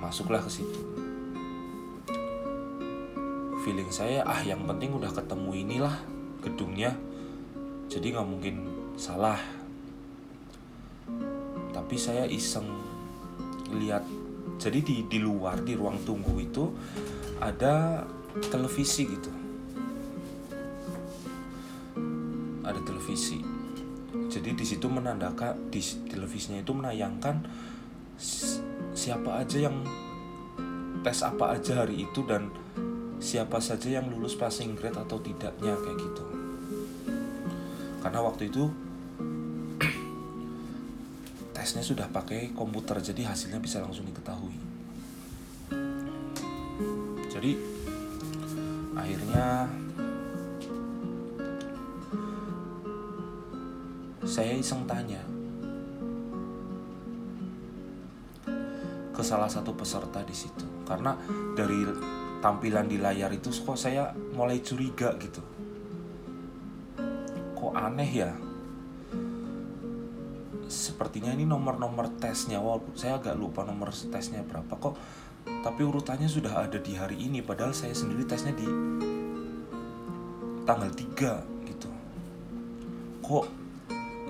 Masuklah 0.00 0.40
ke 0.40 0.48
situ. 0.48 1.03
Feeling 3.64 3.88
saya, 3.88 4.20
ah 4.28 4.44
yang 4.44 4.68
penting 4.68 4.92
udah 4.92 5.08
ketemu 5.08 5.50
inilah 5.64 5.96
gedungnya. 6.44 6.92
Jadi 7.88 8.12
nggak 8.12 8.28
mungkin 8.28 8.56
salah. 9.00 9.40
Tapi 11.72 11.96
saya 11.96 12.28
iseng 12.28 12.68
lihat. 13.72 14.04
Jadi 14.60 14.78
di 14.84 14.96
di 15.08 15.18
luar 15.18 15.64
di 15.64 15.72
ruang 15.74 16.04
tunggu 16.04 16.36
itu 16.38 16.68
ada 17.40 18.04
televisi 18.50 19.02
gitu 19.06 19.30
ada 22.64 22.80
televisi 22.82 23.38
jadi 24.30 24.56
di 24.56 24.64
situ 24.66 24.86
menandakan 24.90 25.70
di 25.70 25.78
televisinya 26.10 26.62
itu 26.64 26.72
menayangkan 26.74 27.46
siapa 28.94 29.44
aja 29.44 29.70
yang 29.70 29.84
tes 31.04 31.20
apa 31.22 31.58
aja 31.58 31.84
hari 31.84 32.08
itu 32.08 32.24
dan 32.24 32.48
siapa 33.24 33.56
saja 33.56 33.88
yang 33.88 34.12
lulus 34.12 34.36
passing 34.36 34.76
grade 34.76 35.00
atau 35.00 35.16
tidaknya 35.16 35.72
kayak 35.80 35.96
gitu. 35.96 36.24
Karena 38.04 38.20
waktu 38.20 38.52
itu 38.52 38.68
tesnya 41.56 41.80
sudah 41.80 42.12
pakai 42.12 42.52
komputer 42.52 43.00
jadi 43.00 43.32
hasilnya 43.32 43.64
bisa 43.64 43.80
langsung 43.80 44.04
diketahui. 44.04 44.52
Jadi 47.32 47.56
akhirnya 48.92 49.72
saya 54.28 54.52
iseng 54.52 54.84
tanya 54.84 55.24
ke 59.16 59.22
salah 59.24 59.48
satu 59.48 59.72
peserta 59.72 60.20
di 60.20 60.36
situ. 60.36 60.68
Karena 60.84 61.16
dari 61.56 61.80
tampilan 62.44 62.84
di 62.84 63.00
layar 63.00 63.32
itu 63.32 63.48
kok 63.48 63.80
saya 63.80 64.12
mulai 64.36 64.60
curiga 64.60 65.16
gitu. 65.16 65.40
Kok 67.56 67.72
aneh 67.72 68.10
ya? 68.12 68.36
Sepertinya 70.68 71.32
ini 71.32 71.48
nomor-nomor 71.48 72.12
tesnya 72.20 72.60
walaupun 72.60 72.92
saya 73.00 73.16
agak 73.16 73.40
lupa 73.40 73.64
nomor 73.64 73.88
tesnya 73.96 74.44
berapa 74.44 74.76
kok 74.76 74.92
tapi 75.64 75.80
urutannya 75.84 76.28
sudah 76.28 76.68
ada 76.68 76.76
di 76.76 76.92
hari 76.92 77.16
ini 77.24 77.40
padahal 77.40 77.72
saya 77.72 77.96
sendiri 77.96 78.28
tesnya 78.28 78.52
di 78.52 78.68
tanggal 80.68 80.92
3 80.92 81.64
gitu. 81.72 81.88
Kok 83.24 83.44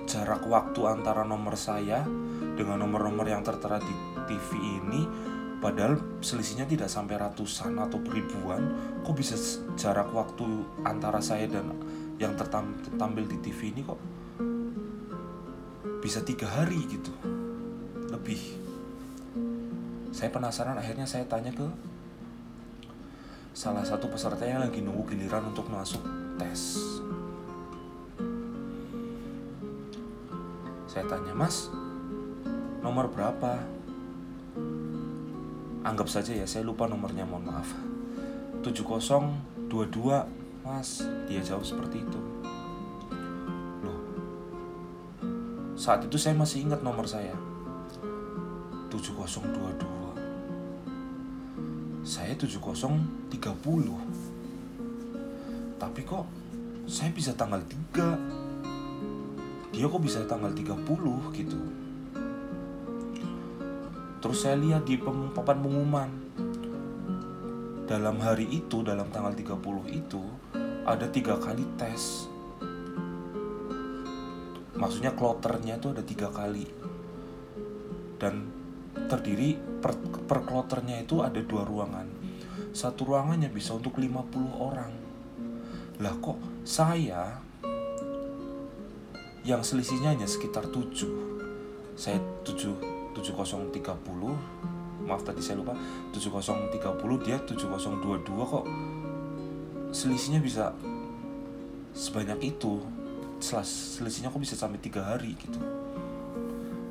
jarak 0.07 0.47
waktu 0.47 0.79
antara 0.87 1.27
nomor 1.27 1.59
saya 1.59 2.07
dengan 2.55 2.79
nomor-nomor 2.79 3.27
yang 3.27 3.43
tertera 3.43 3.83
di 3.83 3.95
TV 4.31 4.55
ini 4.55 5.34
padahal 5.63 5.97
selisihnya 6.19 6.67
tidak 6.67 6.89
sampai 6.91 7.19
ratusan 7.19 7.77
atau 7.79 7.97
ribuan 8.03 8.75
kok 9.01 9.15
bisa 9.15 9.35
jarak 9.79 10.11
waktu 10.11 10.45
antara 10.83 11.19
saya 11.23 11.47
dan 11.47 11.71
yang 12.15 12.35
tertampil 12.39 13.27
di 13.27 13.37
TV 13.43 13.75
ini 13.75 13.81
kok 13.83 13.99
bisa 16.05 16.21
tiga 16.21 16.45
hari 16.45 16.85
gitu? 16.85 17.09
Lebih. 18.13 18.37
Saya 20.13 20.29
penasaran 20.29 20.77
akhirnya 20.77 21.09
saya 21.09 21.25
tanya 21.25 21.49
ke 21.49 21.65
salah 23.57 23.81
satu 23.81 24.05
peserta 24.05 24.45
yang 24.45 24.61
lagi 24.61 24.85
nunggu 24.85 25.01
giliran 25.09 25.49
untuk 25.49 25.65
masuk 25.65 26.05
tes. 26.37 26.77
Saya 30.85 31.09
tanya 31.09 31.33
mas 31.33 31.73
nomor 32.85 33.09
berapa 33.09 33.65
anggap 35.85 36.09
saja 36.09 36.33
ya 36.33 36.49
saya 36.49 36.65
lupa 36.65 36.89
nomornya 36.89 37.29
mohon 37.29 37.45
maaf. 37.45 37.69
7022 38.65 39.69
mas. 40.65 41.05
Dia 41.29 41.45
jawab 41.45 41.61
seperti 41.61 42.01
itu. 42.01 42.19
Loh. 43.85 44.01
Saat 45.77 46.09
itu 46.09 46.17
saya 46.17 46.33
masih 46.33 46.65
ingat 46.65 46.81
nomor 46.81 47.05
saya. 47.05 47.37
7022 48.89 49.95
saya 52.05 52.37
7030 52.37 53.41
tapi 55.81 56.05
kok 56.05 56.29
saya 56.85 57.09
bisa 57.09 57.33
tanggal 57.33 57.57
3 57.59 59.73
dia 59.73 59.89
kok 59.89 60.03
bisa 60.05 60.21
tanggal 60.29 60.53
30 60.53 60.85
gitu 61.33 61.57
terus 64.25 64.41
saya 64.41 64.57
lihat 64.57 64.89
di 64.89 64.97
papan 64.97 65.61
pengumuman. 65.61 66.09
Dalam 67.85 68.17
hari 68.17 68.49
itu 68.49 68.81
dalam 68.81 69.05
tanggal 69.13 69.37
30 69.37 69.61
itu 69.93 70.17
ada 70.81 71.05
tiga 71.13 71.37
kali 71.37 71.61
tes. 71.77 72.25
Maksudnya 74.73 75.13
kloternya 75.13 75.77
itu 75.77 75.93
ada 75.93 76.01
tiga 76.01 76.33
kali. 76.33 76.65
Dan 78.17 78.49
terdiri 79.05 79.61
per, 79.77 79.93
per 80.25 80.41
kloternya 80.41 81.05
itu 81.05 81.21
ada 81.21 81.45
dua 81.45 81.61
ruangan. 81.61 82.09
Satu 82.73 83.13
ruangannya 83.13 83.53
bisa 83.53 83.77
untuk 83.77 84.01
50 84.01 84.25
orang. 84.57 84.89
Lah 86.01 86.17
kok 86.17 86.41
saya 86.65 87.45
yang 89.45 89.61
selisihnya 89.61 90.17
hanya 90.17 90.25
sekitar 90.25 90.65
7 90.73 91.93
saya 91.93 92.17
7 92.41 92.94
7030 93.15 95.07
maaf 95.07 95.21
tadi 95.23 95.39
saya 95.39 95.61
lupa. 95.61 95.73
7030 96.11 97.25
dia 97.25 97.37
7022 97.39 98.51
kok. 98.51 98.65
Selisihnya 99.95 100.43
bisa 100.43 100.75
sebanyak 101.95 102.51
itu. 102.51 102.83
Selisihnya 103.39 104.33
kok 104.33 104.41
bisa 104.41 104.59
sampai 104.59 104.81
tiga 104.83 105.05
hari 105.05 105.37
gitu. 105.39 105.61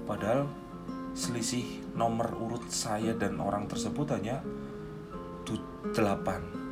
Padahal 0.08 0.48
selisih 1.14 1.84
nomor 1.94 2.34
urut 2.34 2.66
saya 2.72 3.14
dan 3.14 3.38
orang 3.38 3.70
tersebut 3.70 4.10
hanya 4.18 4.42
8 5.94 6.64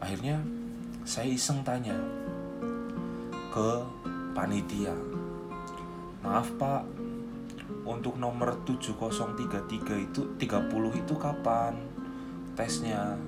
akhirnya 0.00 0.40
saya 1.02 1.34
iseng 1.34 1.66
tanya 1.66 1.98
ke 3.50 3.70
panitia. 4.34 4.94
Maaf 6.22 6.48
pak. 6.58 6.82
Untuk 7.82 8.14
nomor 8.14 8.62
7033 8.62 10.06
itu 10.06 10.22
30 10.38 11.02
itu 11.02 11.14
kapan 11.18 11.74
tesnya? 12.54 13.18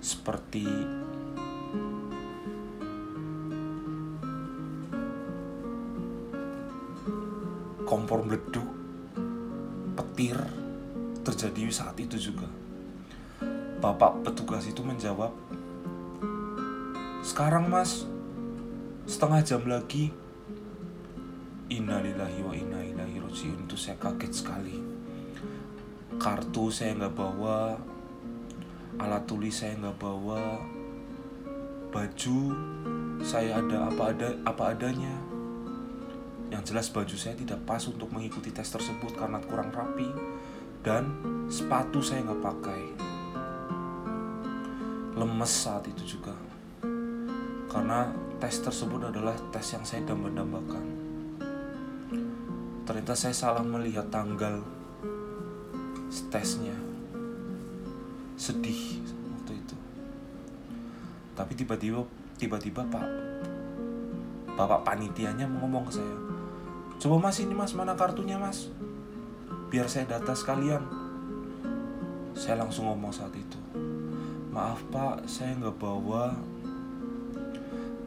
Seperti 0.00 0.64
kompor 7.84 8.24
meleduk 8.24 8.77
terjadi 11.38 11.70
saat 11.70 11.94
itu 12.02 12.18
juga. 12.18 12.50
Bapak 13.78 14.26
petugas 14.26 14.66
itu 14.66 14.82
menjawab 14.82 15.30
sekarang 17.22 17.70
mas 17.70 18.02
setengah 19.06 19.46
jam 19.46 19.62
lagi. 19.70 20.10
Innalillahi 21.70 22.42
wa 22.42 22.50
inna 22.58 22.82
ilaihi 22.82 23.22
rajiun. 23.22 23.70
Itu 23.70 23.78
saya 23.78 23.94
kaget 24.02 24.34
sekali. 24.34 24.82
Kartu 26.18 26.74
saya 26.74 26.98
nggak 26.98 27.14
bawa 27.14 27.78
alat 28.98 29.22
tulis 29.30 29.62
saya 29.62 29.78
nggak 29.78 29.94
bawa 29.94 30.58
baju 31.94 32.40
saya 33.22 33.62
ada 33.62 33.86
apa 33.86 34.02
ada 34.10 34.28
apa 34.42 34.74
adanya. 34.74 35.14
Yang 36.50 36.74
jelas 36.74 36.90
baju 36.90 37.14
saya 37.14 37.38
tidak 37.38 37.62
pas 37.62 37.86
untuk 37.86 38.10
mengikuti 38.10 38.50
tes 38.50 38.66
tersebut 38.66 39.14
karena 39.14 39.38
kurang 39.46 39.70
rapi 39.70 40.37
dan 40.82 41.10
sepatu 41.50 41.98
saya 41.98 42.22
nggak 42.22 42.42
pakai. 42.42 42.82
Lemes 45.18 45.50
saat 45.50 45.82
itu 45.90 46.18
juga. 46.18 46.34
Karena 47.68 48.06
tes 48.38 48.62
tersebut 48.62 49.10
adalah 49.10 49.34
tes 49.50 49.66
yang 49.74 49.82
saya 49.82 50.06
damba-dambakan. 50.06 50.86
Ternyata 52.86 53.14
saya 53.18 53.34
salah 53.34 53.64
melihat 53.66 54.06
tanggal 54.08 54.62
tesnya. 56.30 56.76
Sedih 58.38 59.02
waktu 59.34 59.58
itu. 59.58 59.76
Tapi 61.34 61.52
tiba-tiba 61.58 62.06
tiba-tiba 62.38 62.86
Pak 62.86 63.06
Bapak 64.58 64.82
panitianya 64.82 65.46
ngomong 65.46 65.86
ke 65.86 66.02
saya, 66.02 66.16
Coba 66.98 67.30
mas 67.30 67.38
ini 67.38 67.54
mas 67.54 67.78
mana 67.78 67.94
kartunya 67.94 68.34
mas 68.34 68.66
Biar 69.68 69.84
saya 69.84 70.08
data 70.08 70.32
sekalian. 70.32 70.80
Saya 72.32 72.64
langsung 72.64 72.86
ngomong 72.86 73.10
saat 73.10 73.34
itu 73.34 73.58
Maaf 74.54 74.80
pak 74.88 75.28
saya 75.28 75.54
nggak 75.60 75.76
bawa. 75.76 76.32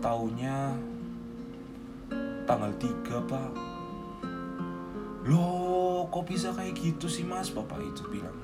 Taunya 0.02 0.74
Tanggal 2.50 2.74
3 2.76 3.30
pak. 3.30 3.52
Loh 5.30 6.10
kok 6.10 6.26
bisa 6.26 6.50
kayak 6.52 6.76
gitu 6.76 7.06
sih 7.06 7.24
mas? 7.24 7.54
Bapak 7.54 7.80
itu 7.80 8.04
bilang. 8.10 8.36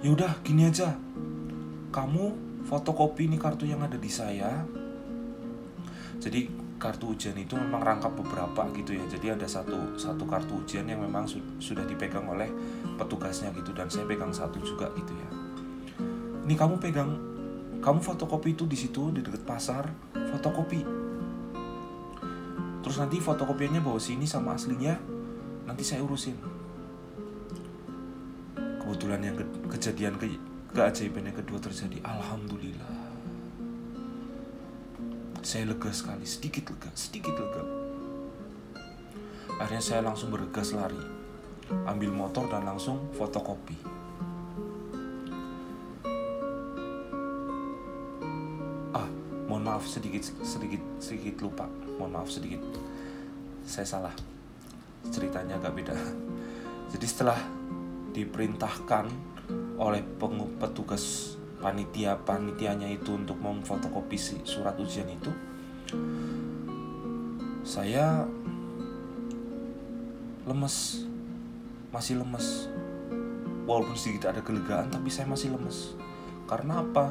Ya 0.00 0.08
udah 0.14 0.32
gini 0.46 0.70
aja. 0.70 0.94
Kamu 1.90 2.24
fotokopi 2.64 3.26
nih 3.26 3.42
kartu 3.42 3.66
yang 3.66 3.82
ada 3.82 3.98
di 3.98 4.08
saya. 4.08 4.64
Jadi 6.22 6.48
kartu 6.76 7.16
ujian 7.16 7.36
itu 7.36 7.56
memang 7.56 7.80
rangkap 7.80 8.12
beberapa 8.12 8.68
gitu 8.76 8.96
ya. 8.96 9.04
Jadi 9.08 9.32
ada 9.32 9.48
satu 9.48 9.96
satu 9.96 10.28
kartu 10.28 10.60
ujian 10.60 10.84
yang 10.84 11.00
memang 11.00 11.24
su 11.24 11.40
sudah 11.60 11.84
dipegang 11.88 12.28
oleh 12.28 12.48
petugasnya 13.00 13.52
gitu 13.56 13.72
dan 13.72 13.88
saya 13.88 14.04
pegang 14.04 14.32
satu 14.32 14.60
juga 14.60 14.92
gitu 14.92 15.12
ya. 15.12 15.28
Ini 16.46 16.54
kamu 16.54 16.76
pegang 16.78 17.10
kamu 17.80 18.00
fotokopi 18.00 18.56
itu 18.56 18.64
di 18.68 18.76
situ 18.76 19.12
di 19.12 19.20
dekat 19.24 19.42
pasar 19.48 19.88
fotokopi. 20.12 20.80
Terus 22.84 22.96
nanti 23.02 23.18
fotokopiannya 23.18 23.82
bawa 23.82 23.98
sini 23.98 24.28
sama 24.28 24.54
aslinya 24.54 24.94
nanti 25.66 25.82
saya 25.82 26.04
urusin. 26.04 26.36
Kebetulan 28.84 29.20
yang 29.24 29.34
ke 29.34 29.44
kejadian 29.74 30.14
ke 30.14 30.30
keajaiban 30.70 31.26
yang 31.26 31.36
kedua 31.40 31.58
terjadi. 31.58 31.98
Alhamdulillah 32.06 33.05
saya 35.46 35.62
lega 35.62 35.94
sekali, 35.94 36.26
sedikit 36.26 36.74
lega, 36.74 36.90
sedikit 36.98 37.30
lega. 37.38 37.62
Akhirnya 39.62 39.78
saya 39.78 40.02
langsung 40.02 40.34
bergegas 40.34 40.74
lari, 40.74 40.98
ambil 41.86 42.10
motor 42.10 42.50
dan 42.50 42.66
langsung 42.66 42.98
fotokopi. 43.14 43.78
Ah, 48.90 49.06
mohon 49.46 49.62
maaf 49.62 49.86
sedikit, 49.86 50.26
sedikit, 50.42 50.82
sedikit 50.98 51.38
lupa. 51.38 51.70
Mohon 51.94 52.10
maaf 52.18 52.28
sedikit, 52.34 52.66
saya 53.62 53.86
salah. 53.86 54.14
Ceritanya 55.14 55.62
agak 55.62 55.78
beda. 55.78 55.94
Jadi 56.90 57.06
setelah 57.06 57.38
diperintahkan 58.10 59.06
oleh 59.78 60.02
petugas 60.58 61.35
panitia 61.66 62.14
panitianya 62.22 62.86
itu 62.86 63.18
untuk 63.18 63.42
memfotokopi 63.42 64.14
surat 64.46 64.78
ujian 64.78 65.10
itu 65.10 65.34
saya 67.66 68.22
lemes 70.46 71.02
masih 71.90 72.22
lemes. 72.22 72.70
Walaupun 73.66 73.98
sedikit 73.98 74.30
ada 74.30 74.46
kelegaan 74.46 74.94
tapi 74.94 75.10
saya 75.10 75.26
masih 75.26 75.50
lemes. 75.50 75.98
Karena 76.46 76.86
apa? 76.86 77.10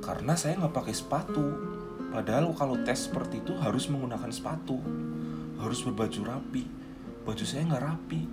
Karena 0.00 0.32
saya 0.32 0.56
nggak 0.56 0.72
pakai 0.72 0.96
sepatu. 0.96 1.44
Padahal 2.08 2.56
kalau 2.56 2.80
tes 2.88 3.04
seperti 3.04 3.44
itu 3.44 3.52
harus 3.60 3.92
menggunakan 3.92 4.32
sepatu. 4.32 4.80
Harus 5.60 5.84
berbaju 5.84 6.32
rapi. 6.32 6.64
Baju 7.28 7.44
saya 7.44 7.68
nggak 7.68 7.84
rapi. 7.84 8.24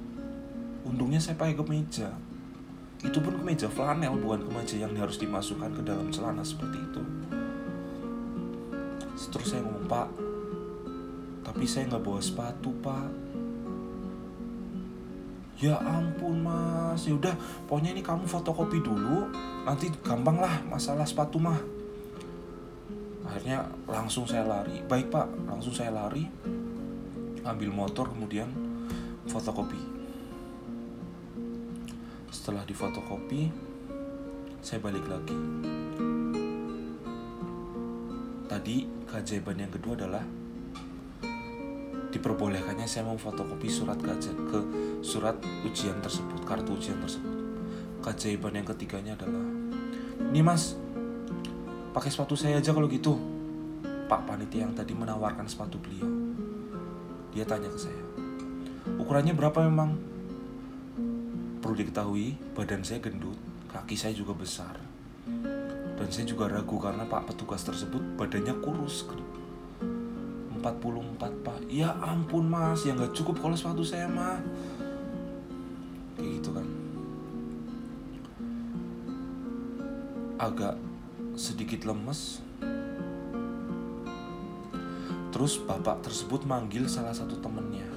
Untungnya 0.87 1.19
saya 1.19 1.35
pakai 1.35 1.59
kemeja 1.59 2.15
itu 3.03 3.19
pun 3.19 3.35
kemeja 3.35 3.67
flanel 3.67 4.15
bukan 4.15 4.47
kemeja 4.47 4.87
yang 4.87 4.95
harus 4.95 5.19
dimasukkan 5.19 5.75
ke 5.75 5.81
dalam 5.83 6.07
celana 6.07 6.41
seperti 6.41 6.79
itu. 6.79 7.03
Terus 9.29 9.47
saya 9.51 9.61
ngomong 9.61 9.85
pak 9.91 10.07
tapi 11.43 11.69
saya 11.69 11.85
nggak 11.91 12.03
bawa 12.03 12.21
sepatu 12.23 12.71
pak. 12.79 13.11
Ya 15.59 15.77
ampun 15.83 16.41
mas. 16.41 17.05
Ya 17.05 17.13
udah 17.13 17.35
pokoknya 17.69 17.93
ini 17.93 18.01
kamu 18.01 18.25
fotokopi 18.25 18.81
dulu 18.81 19.29
nanti 19.67 19.91
gampang 20.01 20.39
lah 20.39 20.63
masalah 20.65 21.03
sepatu 21.03 21.37
mah. 21.37 21.59
Akhirnya 23.27 23.67
langsung 23.85 24.25
saya 24.25 24.47
lari. 24.47 24.79
Baik 24.87 25.11
pak 25.11 25.27
langsung 25.45 25.75
saya 25.75 25.91
lari 25.91 26.25
ambil 27.43 27.69
motor 27.75 28.07
kemudian 28.07 28.47
fotokopi 29.27 29.92
setelah 32.34 32.65
difotokopi, 32.65 33.54
saya 34.65 34.82
balik 34.82 35.06
lagi. 35.06 35.38
Tadi 38.50 38.89
keajaiban 39.06 39.62
yang 39.62 39.69
kedua 39.69 39.93
adalah 39.93 40.26
diperbolehkannya 42.10 42.89
saya 42.89 43.06
memfotokopi 43.06 43.69
surat 43.69 44.02
kajian 44.02 44.50
ke 44.50 44.60
surat 45.06 45.38
ujian 45.62 46.02
tersebut, 46.02 46.41
kartu 46.41 46.74
ujian 46.74 46.98
tersebut. 47.06 47.38
Keajaiban 48.02 48.58
yang 48.58 48.65
ketiganya 48.65 49.13
adalah, 49.13 49.46
ini 50.34 50.41
mas, 50.41 50.74
pakai 51.93 52.10
sepatu 52.10 52.34
saya 52.34 52.58
aja 52.58 52.74
kalau 52.74 52.89
gitu. 52.89 53.13
Pak 54.10 54.26
panitia 54.26 54.65
yang 54.65 54.74
tadi 54.74 54.98
menawarkan 54.98 55.46
sepatu 55.46 55.78
beliau, 55.78 56.10
dia 57.30 57.46
tanya 57.46 57.69
ke 57.72 57.80
saya, 57.80 58.04
ukurannya 59.00 59.38
berapa 59.38 59.63
memang? 59.69 60.12
Perlu 61.73 61.89
diketahui, 61.89 62.38
badan 62.53 62.86
saya 62.86 63.01
gendut, 63.01 63.33
kaki 63.73 63.97
saya 63.97 64.13
juga 64.13 64.38
besar. 64.38 64.77
Dan 65.97 66.05
saya 66.13 66.29
juga 66.29 66.45
ragu 66.45 66.77
karena 66.77 67.01
Pak 67.01 67.33
petugas 67.33 67.65
tersebut 67.65 68.13
badannya 68.13 68.62
kurus. 68.62 69.09
44 69.09 69.81
pak. 71.41 71.65
Ya 71.73 71.97
ampun 71.97 72.45
mas, 72.45 72.86
ya 72.86 72.93
nggak 72.93 73.17
cukup 73.17 73.41
kalau 73.41 73.57
sepatu 73.57 73.81
saya 73.81 74.05
mah 74.05 74.38
Kayak 76.13 76.45
gitu 76.45 76.53
kan. 76.53 76.67
Agak 80.38 80.77
sedikit 81.33 81.89
lemes. 81.89 82.38
Terus 85.33 85.57
bapak 85.57 86.05
tersebut 86.05 86.45
manggil 86.45 86.86
salah 86.86 87.17
satu 87.17 87.33
temennya 87.41 87.92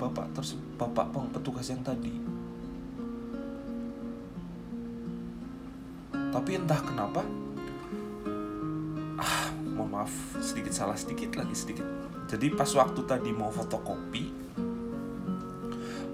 bapak 0.00 0.32
tersebut, 0.32 0.64
bapak 0.80 1.12
petugas 1.36 1.68
yang 1.68 1.84
tadi. 1.84 2.16
Tapi 6.30 6.50
entah 6.56 6.80
kenapa, 6.80 7.20
ah, 9.20 9.52
mohon 9.76 10.00
maaf, 10.00 10.12
sedikit 10.40 10.72
salah 10.72 10.96
sedikit 10.96 11.36
lagi 11.36 11.52
sedikit. 11.52 11.84
Jadi 12.32 12.56
pas 12.56 12.70
waktu 12.72 13.04
tadi 13.04 13.30
mau 13.36 13.52
fotokopi, 13.52 14.24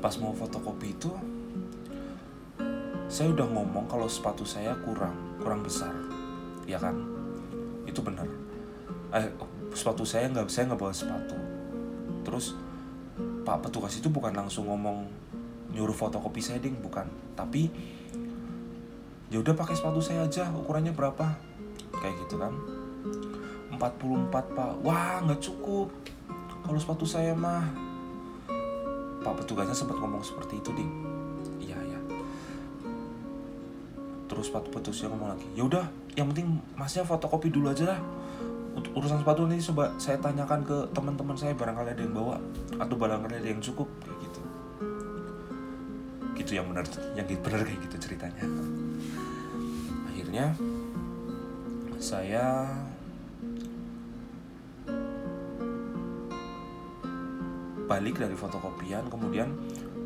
pas 0.03 0.14
mau 0.18 0.35
fotokopi 0.35 0.88
itu, 0.90 1.12
saya 3.07 3.31
udah 3.31 3.46
ngomong 3.46 3.87
kalau 3.87 4.11
sepatu 4.11 4.42
saya 4.42 4.75
kurang 4.83 5.14
kurang 5.38 5.62
besar 5.62 5.94
ya 6.66 6.75
kan 6.77 6.99
itu 7.87 8.03
benar 8.03 8.27
eh 9.14 9.31
sepatu 9.70 10.03
saya 10.03 10.27
nggak 10.27 10.51
saya 10.51 10.75
nggak 10.75 10.81
bawa 10.83 10.90
sepatu 10.90 11.38
terus 12.27 12.59
pak 13.57 13.73
petugas 13.73 13.97
itu 13.97 14.12
bukan 14.12 14.37
langsung 14.37 14.69
ngomong 14.69 15.09
nyuruh 15.73 15.97
fotokopi 15.97 16.45
saya 16.45 16.61
ding 16.61 16.77
bukan. 16.85 17.09
Tapi 17.33 17.73
ya 19.33 19.40
udah 19.40 19.57
pakai 19.57 19.73
sepatu 19.73 20.05
saya 20.05 20.29
aja 20.29 20.53
ukurannya 20.53 20.92
berapa? 20.92 21.40
Kayak 21.97 22.29
gitu 22.29 22.37
kan. 22.37 22.53
44 23.73 24.29
pak. 24.29 24.73
Wah 24.85 25.25
nggak 25.25 25.40
cukup. 25.40 25.88
Kalau 26.69 26.77
sepatu 26.77 27.09
saya 27.09 27.33
mah. 27.33 27.64
Pak 29.25 29.42
petugasnya 29.42 29.75
sempat 29.75 29.97
ngomong 29.97 30.23
seperti 30.23 30.62
itu 30.62 30.71
ding 30.71 30.87
iya 31.59 31.75
ya 31.83 32.01
terus 34.27 34.51
sepatu 34.51 34.71
petugasnya 34.71 35.11
ngomong 35.11 35.35
lagi 35.35 35.49
ya 35.59 35.62
udah 35.66 35.85
yang 36.14 36.31
penting 36.31 36.62
masnya 36.79 37.03
fotokopi 37.03 37.51
dulu 37.51 37.71
aja 37.71 37.95
lah 37.95 38.01
urusan 38.96 39.20
sepatu 39.20 39.44
nanti 39.44 39.61
coba 39.68 39.92
saya 40.00 40.16
tanyakan 40.16 40.64
ke 40.64 40.76
teman-teman 40.96 41.37
saya 41.37 41.52
barangkali 41.52 41.92
ada 41.92 42.00
yang 42.00 42.16
bawa 42.16 42.40
atau 42.80 42.96
barangkali 42.96 43.44
ada 43.44 43.48
yang 43.52 43.61
cukup 43.61 43.85
kayak 44.00 44.16
gitu. 44.24 44.40
Gitu 46.40 46.50
yang 46.56 46.66
benar 46.72 46.88
yang 47.12 47.28
benar 47.28 47.61
kayak 47.61 47.80
gitu 47.85 47.96
ceritanya. 48.09 48.44
Akhirnya 50.09 50.56
saya 52.00 52.72
balik 57.85 58.16
dari 58.16 58.35
fotokopian 58.35 59.12
kemudian 59.12 59.52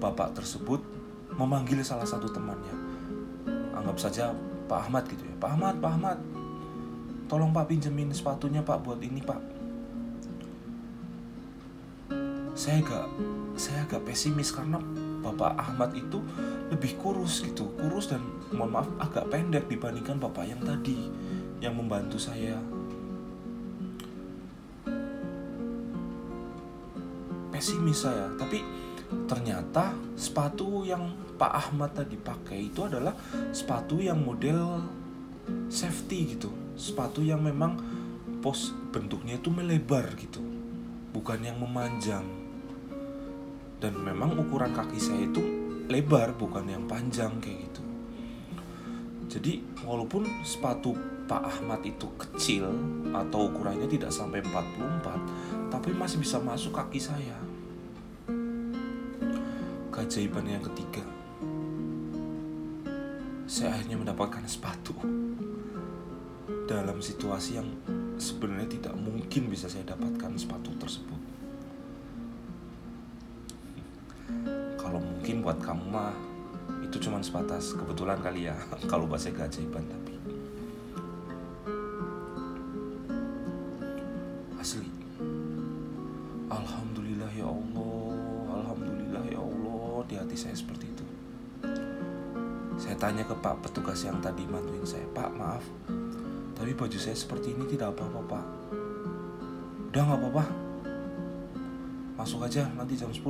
bapak 0.02 0.34
tersebut 0.34 0.82
memanggil 1.38 1.78
salah 1.86 2.10
satu 2.10 2.26
temannya. 2.26 2.74
Anggap 3.70 4.02
saja 4.02 4.34
Pak 4.66 4.90
Ahmad 4.90 5.06
gitu 5.06 5.22
ya. 5.22 5.34
Pak 5.38 5.50
Ahmad 5.54 5.78
Pak 5.78 5.92
Ahmad 5.94 6.18
tolong 7.30 7.54
pak 7.54 7.70
pinjemin 7.70 8.10
sepatunya 8.10 8.58
pak 8.66 8.82
buat 8.82 8.98
ini 8.98 9.22
pak. 9.22 9.38
Saya 12.58 12.82
agak 12.82 13.06
saya 13.54 13.86
agak 13.86 14.02
pesimis 14.02 14.50
karena 14.50 14.82
bapak 15.22 15.54
Ahmad 15.54 15.94
itu 15.94 16.18
lebih 16.74 16.98
kurus 16.98 17.46
gitu. 17.46 17.70
Kurus 17.78 18.10
dan 18.10 18.18
mohon 18.50 18.74
maaf 18.74 18.90
agak 18.98 19.30
pendek 19.30 19.70
dibandingkan 19.70 20.18
bapak 20.18 20.50
yang 20.50 20.58
tadi 20.58 21.06
yang 21.62 21.78
membantu 21.78 22.18
saya. 22.18 22.58
Pesimis 27.54 28.10
saya. 28.10 28.26
Tapi 28.34 28.58
ternyata 29.30 29.94
sepatu 30.18 30.82
yang 30.82 31.14
Pak 31.38 31.52
Ahmad 31.54 31.94
tadi 31.94 32.18
pakai 32.18 32.74
itu 32.74 32.84
adalah 32.84 33.14
sepatu 33.54 34.02
yang 34.02 34.18
model 34.18 34.82
safety 35.70 36.36
gitu 36.36 36.69
sepatu 36.80 37.20
yang 37.20 37.44
memang 37.44 37.76
pos 38.40 38.72
bentuknya 38.88 39.36
itu 39.36 39.52
melebar 39.52 40.16
gitu. 40.16 40.40
Bukan 41.12 41.44
yang 41.44 41.60
memanjang. 41.60 42.24
Dan 43.76 44.00
memang 44.00 44.40
ukuran 44.40 44.72
kaki 44.72 44.96
saya 44.96 45.28
itu 45.28 45.40
lebar 45.92 46.32
bukan 46.40 46.64
yang 46.64 46.88
panjang 46.88 47.36
kayak 47.44 47.68
gitu. 47.68 47.82
Jadi 49.30 49.52
walaupun 49.84 50.26
sepatu 50.42 50.96
Pak 51.28 51.42
Ahmad 51.46 51.86
itu 51.86 52.10
kecil 52.18 52.66
atau 53.14 53.46
ukurannya 53.46 53.86
tidak 53.86 54.10
sampai 54.10 54.42
44 54.42 55.70
tapi 55.70 55.94
masih 55.94 56.18
bisa 56.18 56.42
masuk 56.42 56.74
kaki 56.74 56.98
saya. 56.98 57.38
Keajaiban 59.94 60.48
yang 60.48 60.64
ketiga. 60.66 61.04
Saya 63.46 63.78
akhirnya 63.78 63.98
mendapatkan 63.98 64.46
sepatu 64.46 64.94
dalam 66.70 67.02
situasi 67.02 67.58
yang 67.58 67.66
sebenarnya 68.14 68.78
tidak 68.78 68.94
mungkin 68.94 69.50
bisa 69.50 69.66
saya 69.66 69.82
dapatkan 69.90 70.38
sepatu 70.38 70.70
tersebut. 70.78 71.18
Kalau 74.78 75.02
mungkin 75.02 75.42
buat 75.42 75.58
kamu 75.58 75.90
mah 75.90 76.14
itu 76.86 77.02
cuma 77.02 77.18
sebatas 77.26 77.74
kebetulan 77.74 78.22
kali 78.22 78.46
ya 78.46 78.54
kalau 78.90 79.10
bahasa 79.10 79.34
keajaiban 79.34 79.82
tapi. 79.82 80.14
Asli. 84.62 84.86
Alhamdulillah 86.54 87.34
ya 87.34 87.50
Allah. 87.50 88.14
Alhamdulillah 88.62 89.24
ya 89.26 89.42
Allah 89.42 90.06
di 90.06 90.14
hati 90.14 90.38
saya 90.38 90.54
seperti 90.54 90.86
itu. 90.86 91.04
Saya 92.78 92.94
tanya 92.94 93.26
ke 93.26 93.34
pak 93.42 93.58
petugas 93.58 94.06
yang 94.06 94.22
tadi 94.22 94.46
bantuin 94.46 94.86
saya 94.86 95.04
Pak 95.12 95.30
maaf 95.36 95.66
tapi 96.60 96.76
baju 96.76 96.98
saya 97.00 97.16
seperti 97.16 97.56
ini 97.56 97.64
tidak 97.72 97.96
apa-apa 97.96 98.20
pak. 98.36 98.44
Udah 99.88 100.02
nggak 100.04 100.20
apa-apa. 100.20 100.44
Masuk 102.20 102.44
aja 102.44 102.68
nanti 102.76 103.00
jam 103.00 103.08
10 103.08 103.24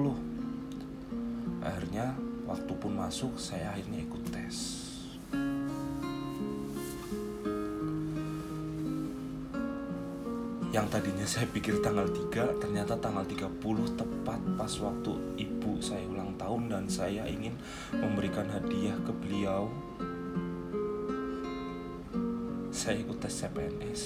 Akhirnya 1.63 2.11
waktu 2.43 2.73
pun 2.75 2.91
masuk 2.99 3.39
saya 3.39 3.71
akhirnya 3.71 4.03
ikut 4.03 4.23
tes. 4.35 4.83
Yang 10.75 10.87
tadinya 10.91 11.27
saya 11.27 11.47
pikir 11.51 11.83
tanggal 11.83 12.11
3 12.11 12.63
Ternyata 12.63 12.95
tanggal 12.99 13.27
30 13.27 13.99
tepat 13.99 14.39
pas 14.55 14.71
waktu 14.79 15.19
ibu 15.35 15.83
saya 15.83 16.07
ulang 16.07 16.39
tahun 16.39 16.71
Dan 16.71 16.87
saya 16.87 17.27
ingin 17.27 17.59
memberikan 17.91 18.47
hadiah 18.47 18.95
ke 19.03 19.11
beliau 19.11 19.67
saya 22.91 23.07
ikut 23.07 23.23
tes 23.23 23.31
CPNS 23.31 24.03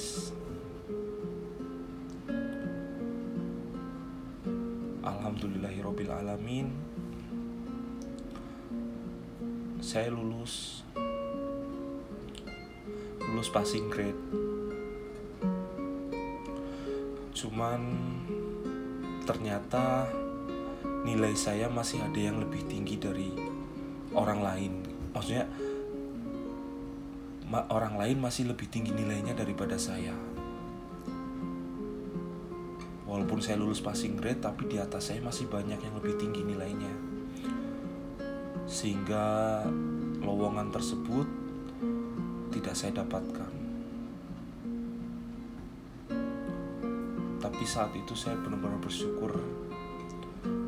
Alhamdulillahirobbil 5.01 6.12
alamin 6.12 6.68
saya 9.81 10.12
lulus. 10.12 10.85
Lulus 13.25 13.49
passing 13.49 13.88
grade. 13.88 14.20
Cuman 17.33 17.81
ternyata 19.25 20.12
nilai 21.09 21.33
saya 21.33 21.73
masih 21.73 22.05
ada 22.05 22.20
yang 22.20 22.37
lebih 22.37 22.61
tinggi 22.68 23.01
dari 23.01 23.33
orang 24.12 24.44
lain 24.44 24.84
orang 27.70 27.94
lain 27.94 28.18
masih 28.18 28.50
lebih 28.50 28.66
tinggi 28.66 28.90
nilainya 28.90 29.38
daripada 29.38 29.78
saya. 29.78 30.14
Walaupun 33.06 33.38
saya 33.38 33.60
lulus 33.60 33.78
passing 33.78 34.18
grade, 34.18 34.42
tapi 34.42 34.66
di 34.66 34.82
atas 34.82 35.12
saya 35.12 35.22
masih 35.22 35.46
banyak 35.46 35.78
yang 35.78 35.94
lebih 35.94 36.18
tinggi 36.18 36.42
nilainya. 36.42 36.90
Sehingga 38.66 39.62
lowongan 40.18 40.74
tersebut 40.74 41.28
tidak 42.50 42.74
saya 42.74 43.06
dapatkan. 43.06 43.52
Tapi 47.38 47.62
saat 47.62 47.94
itu 47.94 48.18
saya 48.18 48.34
benar-benar 48.40 48.82
bersyukur. 48.82 49.38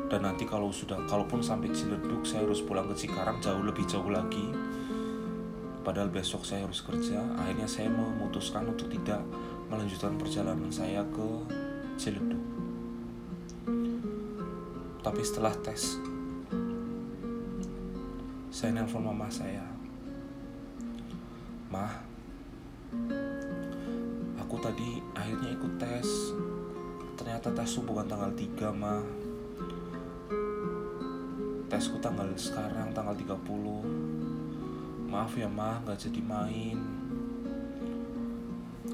Dan 0.09 0.25
nanti 0.25 0.49
kalau 0.49 0.73
sudah 0.73 1.05
kalaupun 1.05 1.45
sampai 1.45 1.69
Ciledug 1.69 2.25
saya 2.25 2.49
harus 2.49 2.65
pulang 2.65 2.89
ke 2.89 2.97
Cikarang 2.97 3.37
jauh 3.45 3.61
lebih 3.61 3.85
jauh 3.85 4.09
lagi. 4.09 4.49
Padahal 5.85 6.09
besok 6.09 6.49
saya 6.49 6.65
harus 6.65 6.81
kerja. 6.81 7.21
Akhirnya 7.37 7.69
saya 7.69 7.93
memutuskan 7.93 8.73
untuk 8.73 8.89
tidak 8.89 9.21
melanjutkan 9.69 10.17
perjalanan 10.17 10.73
saya 10.73 11.05
ke 11.13 11.61
Ciledug 11.95 12.45
tapi 15.05 15.21
setelah 15.21 15.53
tes 15.61 16.01
saya 18.49 18.71
nelpon 18.73 19.05
mama 19.05 19.29
saya. 19.29 19.61
Mah 21.69 21.93
aku 24.41 24.55
tadi 24.57 24.97
akhirnya 25.13 25.53
ikut 25.53 25.77
tes. 25.77 26.33
Ternyata 27.19 27.53
tes 27.53 27.69
itu 27.69 27.85
bukan 27.85 28.09
tanggal 28.09 28.33
3 28.33 28.73
mah 28.73 29.05
tesku 31.69 32.01
tanggal 32.01 32.31
sekarang 32.39 32.89
tanggal 32.95 33.13
30 33.13 35.11
maaf 35.11 35.37
ya 35.37 35.45
mah 35.45 35.85
nggak 35.85 35.99
jadi 36.01 36.21
main. 36.25 36.79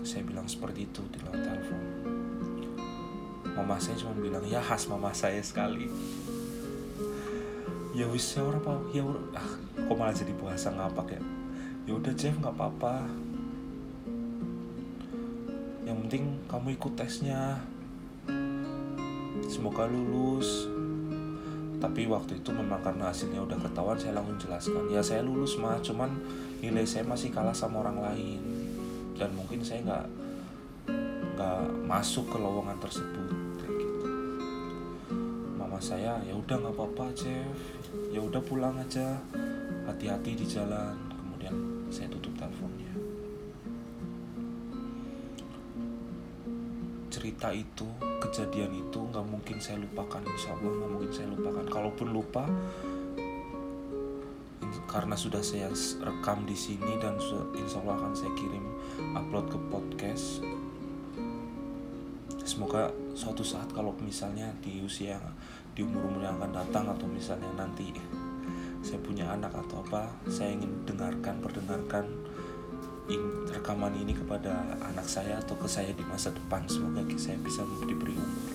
Saya 0.03 0.27
bilang 0.27 0.51
seperti 0.51 0.91
itu 0.91 1.05
di 1.07 1.23
lewat 1.23 1.39
telepon 1.39 2.30
mama 3.61 3.77
saya 3.77 3.93
cuma 3.93 4.17
bilang 4.17 4.41
ya 4.49 4.57
khas 4.57 4.89
mama 4.89 5.13
saya 5.13 5.37
sekali. 5.37 5.85
Ya 7.93 8.09
wis 8.09 8.33
ya 8.33 8.41
apa 8.41 8.73
ya 8.89 9.05
ah 9.37 9.49
kok 9.77 9.95
malah 10.01 10.17
jadi 10.17 10.33
bahasa 10.33 10.73
ngapak 10.73 11.13
ya? 11.13 11.21
Ya 11.85 11.93
udah 11.93 12.13
Jeff 12.17 12.33
nggak 12.41 12.57
apa-apa. 12.57 13.05
Yang 15.85 15.97
penting 16.09 16.23
kamu 16.49 16.73
ikut 16.73 16.93
tesnya. 16.97 17.61
Semoga 19.45 19.85
lulus. 19.85 20.65
Tapi 21.77 22.09
waktu 22.09 22.41
itu 22.41 22.49
memang 22.49 22.81
karena 22.81 23.13
hasilnya 23.13 23.45
udah 23.45 23.61
ketahuan 23.61 24.01
saya 24.01 24.17
langsung 24.17 24.41
jelaskan. 24.41 24.89
Ya 24.89 25.05
saya 25.05 25.21
lulus 25.21 25.61
mah 25.61 25.77
cuman 25.85 26.09
nilai 26.65 26.85
saya 26.89 27.05
masih 27.05 27.29
kalah 27.29 27.53
sama 27.53 27.85
orang 27.85 28.01
lain. 28.01 28.41
Dan 29.13 29.37
mungkin 29.37 29.61
saya 29.61 29.85
nggak 29.85 30.05
nggak 31.37 31.61
masuk 31.85 32.25
ke 32.25 32.37
lowongan 32.41 32.81
tersebut 32.81 33.40
saya 35.81 36.21
ya 36.21 36.37
udah 36.37 36.55
nggak 36.61 36.75
apa-apa 36.77 37.09
Jeff. 37.17 37.57
Ya 38.13 38.21
udah 38.21 38.37
pulang 38.45 38.77
aja. 38.77 39.17
Hati-hati 39.89 40.37
di 40.37 40.45
jalan. 40.45 40.93
Kemudian 41.09 41.55
saya 41.89 42.05
tutup 42.13 42.37
teleponnya. 42.37 42.93
Cerita 47.09 47.49
itu 47.49 47.89
kejadian 48.21 48.77
itu 48.77 48.99
nggak 49.09 49.25
mungkin 49.25 49.57
saya 49.57 49.81
lupakan 49.81 50.21
insya 50.21 50.53
Allah 50.53 50.69
nggak 50.69 50.91
mungkin 50.93 51.11
saya 51.11 51.27
lupakan. 51.33 51.65
Kalaupun 51.65 52.07
lupa 52.13 52.45
karena 54.85 55.15
sudah 55.17 55.41
saya 55.41 55.71
rekam 56.03 56.45
di 56.45 56.55
sini 56.55 56.99
dan 57.01 57.17
insya 57.57 57.81
Allah 57.81 57.95
akan 58.05 58.13
saya 58.13 58.31
kirim 58.37 58.63
upload 59.17 59.49
ke 59.49 59.57
podcast 59.71 60.45
semoga 62.61 62.93
suatu 63.17 63.41
saat 63.41 63.73
kalau 63.73 63.89
misalnya 64.05 64.45
di 64.61 64.85
usia 64.85 65.17
di 65.73 65.81
umur-umur 65.81 66.21
yang 66.21 66.37
akan 66.37 66.61
datang 66.61 66.85
atau 66.93 67.09
misalnya 67.09 67.49
nanti 67.57 67.89
saya 68.85 69.01
punya 69.01 69.25
anak 69.33 69.49
atau 69.65 69.81
apa 69.81 70.05
saya 70.29 70.53
ingin 70.53 70.69
dengarkan 70.85 71.41
perdengarkan 71.41 72.05
rekaman 73.49 73.97
ini 73.97 74.13
kepada 74.13 74.77
anak 74.77 75.09
saya 75.09 75.41
atau 75.41 75.57
ke 75.57 75.65
saya 75.65 75.89
di 75.89 76.05
masa 76.05 76.29
depan. 76.29 76.61
Semoga 76.69 77.01
saya 77.17 77.41
bisa 77.41 77.65
diberi 77.81 78.13
umur. 78.13 78.53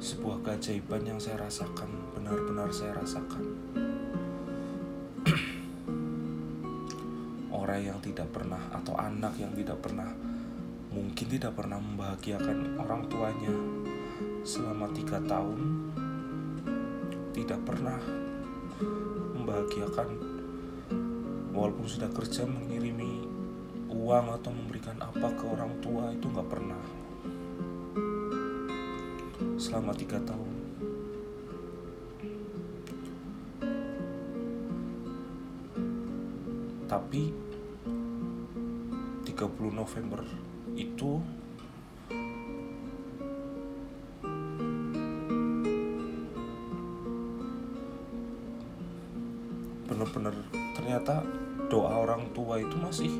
Sebuah 0.00 0.40
keajaiban 0.48 1.04
yang 1.04 1.20
saya 1.20 1.44
rasakan 1.44 1.92
benar-benar 2.16 2.72
saya 2.72 2.96
rasakan 2.96 3.44
tidak 8.16 8.32
pernah 8.32 8.62
atau 8.72 8.96
anak 8.96 9.36
yang 9.36 9.52
tidak 9.52 9.76
pernah 9.84 10.08
mungkin 10.88 11.26
tidak 11.28 11.52
pernah 11.52 11.76
membahagiakan 11.76 12.80
orang 12.80 13.04
tuanya 13.12 13.52
selama 14.40 14.88
tiga 14.96 15.20
tahun 15.20 15.92
tidak 17.36 17.60
pernah 17.68 18.00
membahagiakan 19.36 20.08
walaupun 21.52 21.84
sudah 21.84 22.08
kerja 22.08 22.48
mengirimi 22.48 23.28
uang 23.92 24.26
atau 24.40 24.52
memberikan 24.52 24.96
apa 25.00 25.32
ke 25.36 25.44
orang 25.48 25.72
tua 25.80 26.12
itu 26.12 26.28
nggak 26.28 26.48
pernah. 26.48 26.82
Selama 29.56 29.96
tiga 29.96 30.20
tahun. 30.20 30.52
Tapi 36.86 37.45
30 39.36 39.52
November 39.76 40.24
itu 40.80 41.20
bener-bener 49.84 50.32
ternyata 50.72 51.20
doa 51.68 51.92
orang 52.00 52.32
tua 52.32 52.56
itu 52.64 52.80
masih 52.80 53.12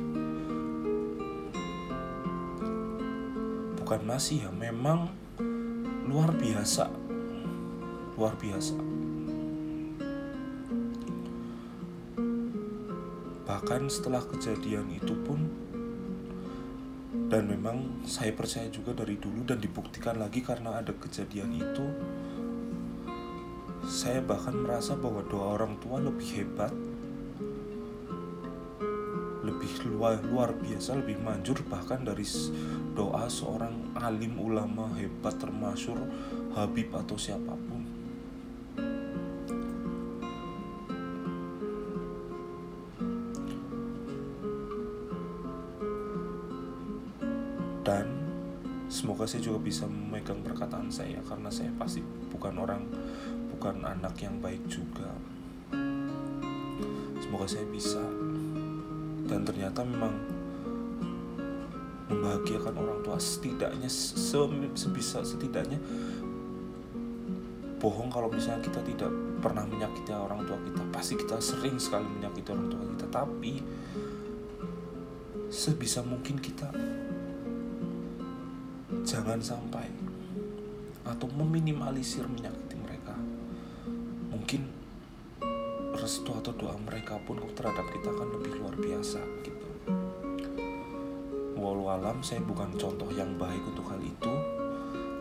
bukan 3.77 4.01
masih 4.01 4.43
ya 4.43 4.51
memang 4.51 5.13
luar 6.09 6.33
biasa 6.33 7.07
luar 8.17 8.33
biasa. 8.41 8.73
Bahkan 13.45 13.81
setelah 13.93 14.25
kejadian 14.25 14.89
itu 14.89 15.13
pun 15.21 15.45
dan 17.27 17.43
memang 17.43 18.07
saya 18.07 18.31
percaya 18.31 18.71
juga 18.71 18.95
dari 18.95 19.19
dulu 19.19 19.43
dan 19.43 19.59
dibuktikan 19.59 20.15
lagi 20.15 20.39
karena 20.39 20.79
ada 20.79 20.95
kejadian 20.95 21.59
itu 21.59 21.85
saya 23.83 24.23
bahkan 24.23 24.55
merasa 24.55 24.95
bahwa 24.95 25.23
doa 25.27 25.59
orang 25.59 25.75
tua 25.83 25.99
lebih 25.99 26.27
hebat 26.39 26.71
lebih 29.43 29.71
luar, 29.91 30.19
luar 30.27 30.51
biasa 30.55 30.99
lebih 30.99 31.19
manjur 31.23 31.59
bahkan 31.67 32.03
dari 32.03 32.23
doa 32.95 33.27
seorang 33.27 33.95
alim 33.99 34.39
ulama 34.39 34.91
hebat 34.95 35.35
termasuk 35.39 35.95
Habib 36.55 36.89
atau 36.95 37.15
siapa 37.19 37.53
pun 37.53 37.76
saya 49.27 49.43
juga 49.43 49.59
bisa 49.59 49.83
memegang 49.85 50.39
perkataan 50.39 50.87
saya 50.87 51.19
karena 51.27 51.51
saya 51.51 51.67
pasti 51.75 51.99
bukan 52.31 52.55
orang 52.57 52.87
bukan 53.51 53.83
anak 53.83 54.15
yang 54.23 54.39
baik 54.39 54.63
juga. 54.71 55.11
Semoga 57.19 57.45
saya 57.45 57.67
bisa. 57.67 57.99
Dan 59.27 59.43
ternyata 59.43 59.83
memang 59.83 60.15
membahagiakan 62.07 62.71
orang 62.79 62.99
tua 63.03 63.19
setidaknya 63.19 63.91
se 63.91 64.15
sebisa 64.79 65.19
setidaknya 65.27 65.75
bohong 67.83 68.07
kalau 68.07 68.31
misalnya 68.31 68.63
kita 68.63 68.79
tidak 68.87 69.11
pernah 69.43 69.67
menyakiti 69.67 70.15
orang 70.15 70.47
tua 70.47 70.55
kita. 70.63 70.81
Pasti 70.89 71.13
kita 71.19 71.35
sering 71.43 71.75
sekali 71.75 72.07
menyakiti 72.07 72.49
orang 72.55 72.71
tua 72.71 72.83
kita 72.95 73.05
tapi 73.11 73.59
sebisa 75.51 76.03
mungkin 76.03 76.39
kita 76.39 76.71
jangan 79.07 79.39
sampai 79.39 79.87
atau 81.07 81.31
meminimalisir 81.31 82.27
menyakiti 82.27 82.75
mungkin 84.27 84.67
restu 85.95 86.29
atau 86.35 86.51
doa 86.53 86.75
mereka 86.83 87.15
pun 87.23 87.39
terhadap 87.55 87.87
kita 87.89 88.11
kan 88.11 88.27
lebih 88.35 88.59
luar 88.59 88.75
biasa 88.75 89.23
gitu. 89.47 89.67
Walau 91.57 91.89
alam 91.89 92.19
saya 92.21 92.43
bukan 92.43 92.75
contoh 92.75 93.07
yang 93.15 93.33
baik 93.39 93.63
untuk 93.63 93.87
hal 93.87 94.03
itu 94.03 94.33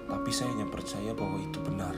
tapi 0.06 0.30
saya 0.34 0.52
hanya 0.52 0.66
percaya 0.66 1.14
bahwa 1.14 1.38
itu 1.38 1.58
benar. 1.62 1.94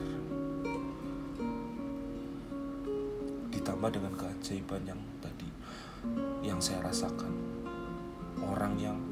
Ditambah 3.49 3.89
dengan 3.89 4.13
keajaiban 4.13 4.85
yang 4.85 5.01
tadi 5.19 5.49
yang 6.45 6.61
saya 6.61 6.85
rasakan. 6.85 7.33
Orang 8.39 8.79
yang 8.79 9.08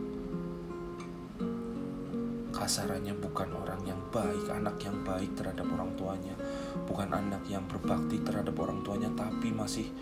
kasarannya 2.57 3.13
bukan 3.21 3.53
orang 3.53 3.77
yang 3.85 4.01
baik, 4.09 4.49
anak 4.49 4.81
yang 4.81 4.97
baik 5.05 5.29
terhadap 5.37 5.69
orang 5.69 5.93
tuanya, 5.93 6.33
bukan 6.89 7.13
anak 7.13 7.45
yang 7.45 7.61
berbakti 7.69 8.17
terhadap 8.25 8.57
orang 8.57 8.81
tuanya, 8.81 9.13
tapi 9.13 9.53
masih 9.53 9.93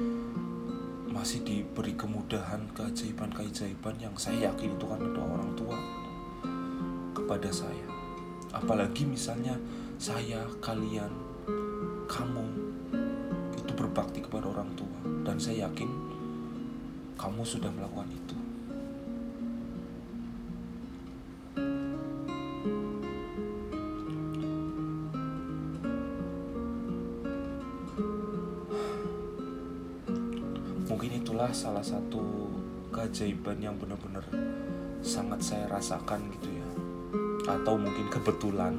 masih 1.12 1.44
diberi 1.44 1.96
kemudahan 2.00 2.64
keajaiban-keajaiban 2.72 3.96
yang 4.00 4.16
saya 4.16 4.52
yakin 4.52 4.80
itu 4.80 4.86
karena 4.88 5.08
doa 5.12 5.28
orang 5.36 5.52
tua 5.60 5.78
kepada 7.12 7.52
saya. 7.52 7.88
Apalagi 8.56 9.04
misalnya 9.04 9.60
saya, 10.00 10.48
kalian, 10.64 11.12
kamu 12.08 12.46
itu 13.60 13.72
berbakti 13.76 14.24
kepada 14.24 14.48
orang 14.48 14.72
tua 14.80 15.00
dan 15.28 15.36
saya 15.36 15.68
yakin 15.68 15.92
kamu 17.20 17.42
sudah 17.44 17.68
melakukan 17.72 18.08
itu. 18.12 18.25
Salah 31.56 31.80
satu 31.80 32.52
keajaiban 32.92 33.56
yang 33.64 33.80
benar-benar 33.80 34.28
sangat 35.00 35.40
saya 35.40 35.72
rasakan 35.72 36.28
gitu 36.36 36.52
ya. 36.52 36.68
Atau 37.48 37.80
mungkin 37.80 38.12
kebetulan 38.12 38.76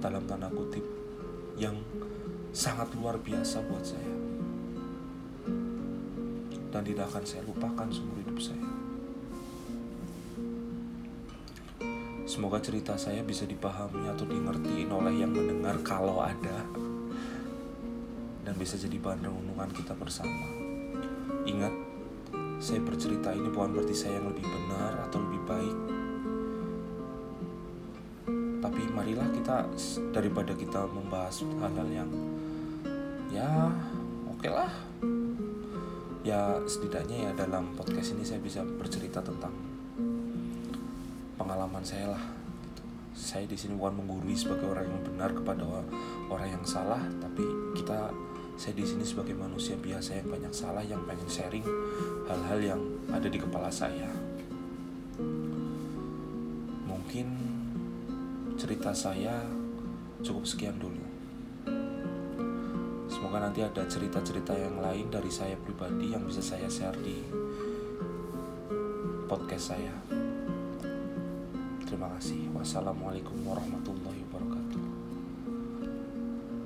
dalam 0.00 0.24
tanda 0.24 0.48
kutip 0.48 0.80
yang 1.60 1.76
sangat 2.56 2.88
luar 2.96 3.20
biasa 3.20 3.60
buat 3.68 3.84
saya. 3.84 4.14
Dan 6.72 6.80
tidak 6.80 7.12
akan 7.12 7.24
saya 7.28 7.44
lupakan 7.44 7.88
seumur 7.92 8.16
hidup 8.24 8.40
saya. 8.40 8.68
Semoga 12.24 12.60
cerita 12.64 12.96
saya 12.96 13.20
bisa 13.20 13.44
dipahami 13.44 14.08
atau 14.08 14.24
dimengertiin 14.24 14.88
oleh 14.88 15.12
yang 15.12 15.32
mendengar 15.32 15.76
kalau 15.84 16.24
ada. 16.24 16.64
Dan 18.48 18.54
bisa 18.56 18.80
jadi 18.80 18.96
bahan 18.96 19.28
renungan 19.28 19.72
kita 19.76 19.92
bersama. 19.92 20.48
Ingat 21.48 21.87
saya 22.58 22.82
bercerita 22.82 23.30
ini 23.30 23.46
bukan 23.54 23.70
berarti 23.70 23.94
saya 23.94 24.18
yang 24.18 24.34
lebih 24.34 24.42
benar 24.42 25.06
atau 25.06 25.18
lebih 25.22 25.42
baik. 25.46 25.76
Tapi 28.58 28.82
marilah 28.90 29.28
kita 29.30 29.56
daripada 30.10 30.52
kita 30.58 30.82
membahas 30.90 31.46
hal-hal 31.62 31.88
yang 31.90 32.10
ya 33.30 33.70
oke 34.26 34.42
okay 34.42 34.50
lah. 34.50 34.72
Ya 36.26 36.58
setidaknya 36.66 37.30
ya 37.30 37.32
dalam 37.38 37.78
podcast 37.78 38.18
ini 38.18 38.26
saya 38.26 38.42
bisa 38.42 38.66
bercerita 38.66 39.22
tentang 39.22 39.54
pengalaman 41.38 41.86
saya 41.86 42.12
lah 42.12 42.24
saya 43.18 43.50
di 43.50 43.58
sini 43.58 43.74
bukan 43.74 43.98
menggurui 43.98 44.38
sebagai 44.38 44.70
orang 44.70 44.86
yang 44.86 45.02
benar 45.02 45.30
kepada 45.34 45.66
orang 46.30 46.48
yang 46.54 46.62
salah 46.62 47.02
tapi 47.18 47.42
kita 47.74 48.14
saya 48.58 48.74
di 48.74 48.82
sini 48.82 49.06
sebagai 49.06 49.38
manusia 49.38 49.78
biasa 49.78 50.18
yang 50.18 50.34
banyak 50.34 50.50
salah 50.50 50.82
yang 50.82 50.98
pengen 51.06 51.30
sharing 51.30 51.62
hal-hal 52.26 52.58
yang 52.58 52.82
ada 53.06 53.30
di 53.30 53.38
kepala 53.38 53.70
saya. 53.70 54.10
Mungkin 56.82 57.26
cerita 58.58 58.90
saya 58.90 59.46
cukup 60.26 60.42
sekian 60.42 60.74
dulu. 60.74 60.98
Semoga 63.06 63.46
nanti 63.46 63.62
ada 63.62 63.86
cerita-cerita 63.86 64.58
yang 64.58 64.82
lain 64.82 65.06
dari 65.06 65.30
saya 65.30 65.54
pribadi 65.54 66.10
yang 66.10 66.26
bisa 66.26 66.42
saya 66.42 66.66
share 66.66 66.98
di 66.98 67.22
podcast 69.30 69.70
saya. 69.70 69.94
Terima 71.86 72.10
kasih. 72.18 72.50
Wassalamualaikum 72.58 73.38
warahmatullahi 73.46 73.87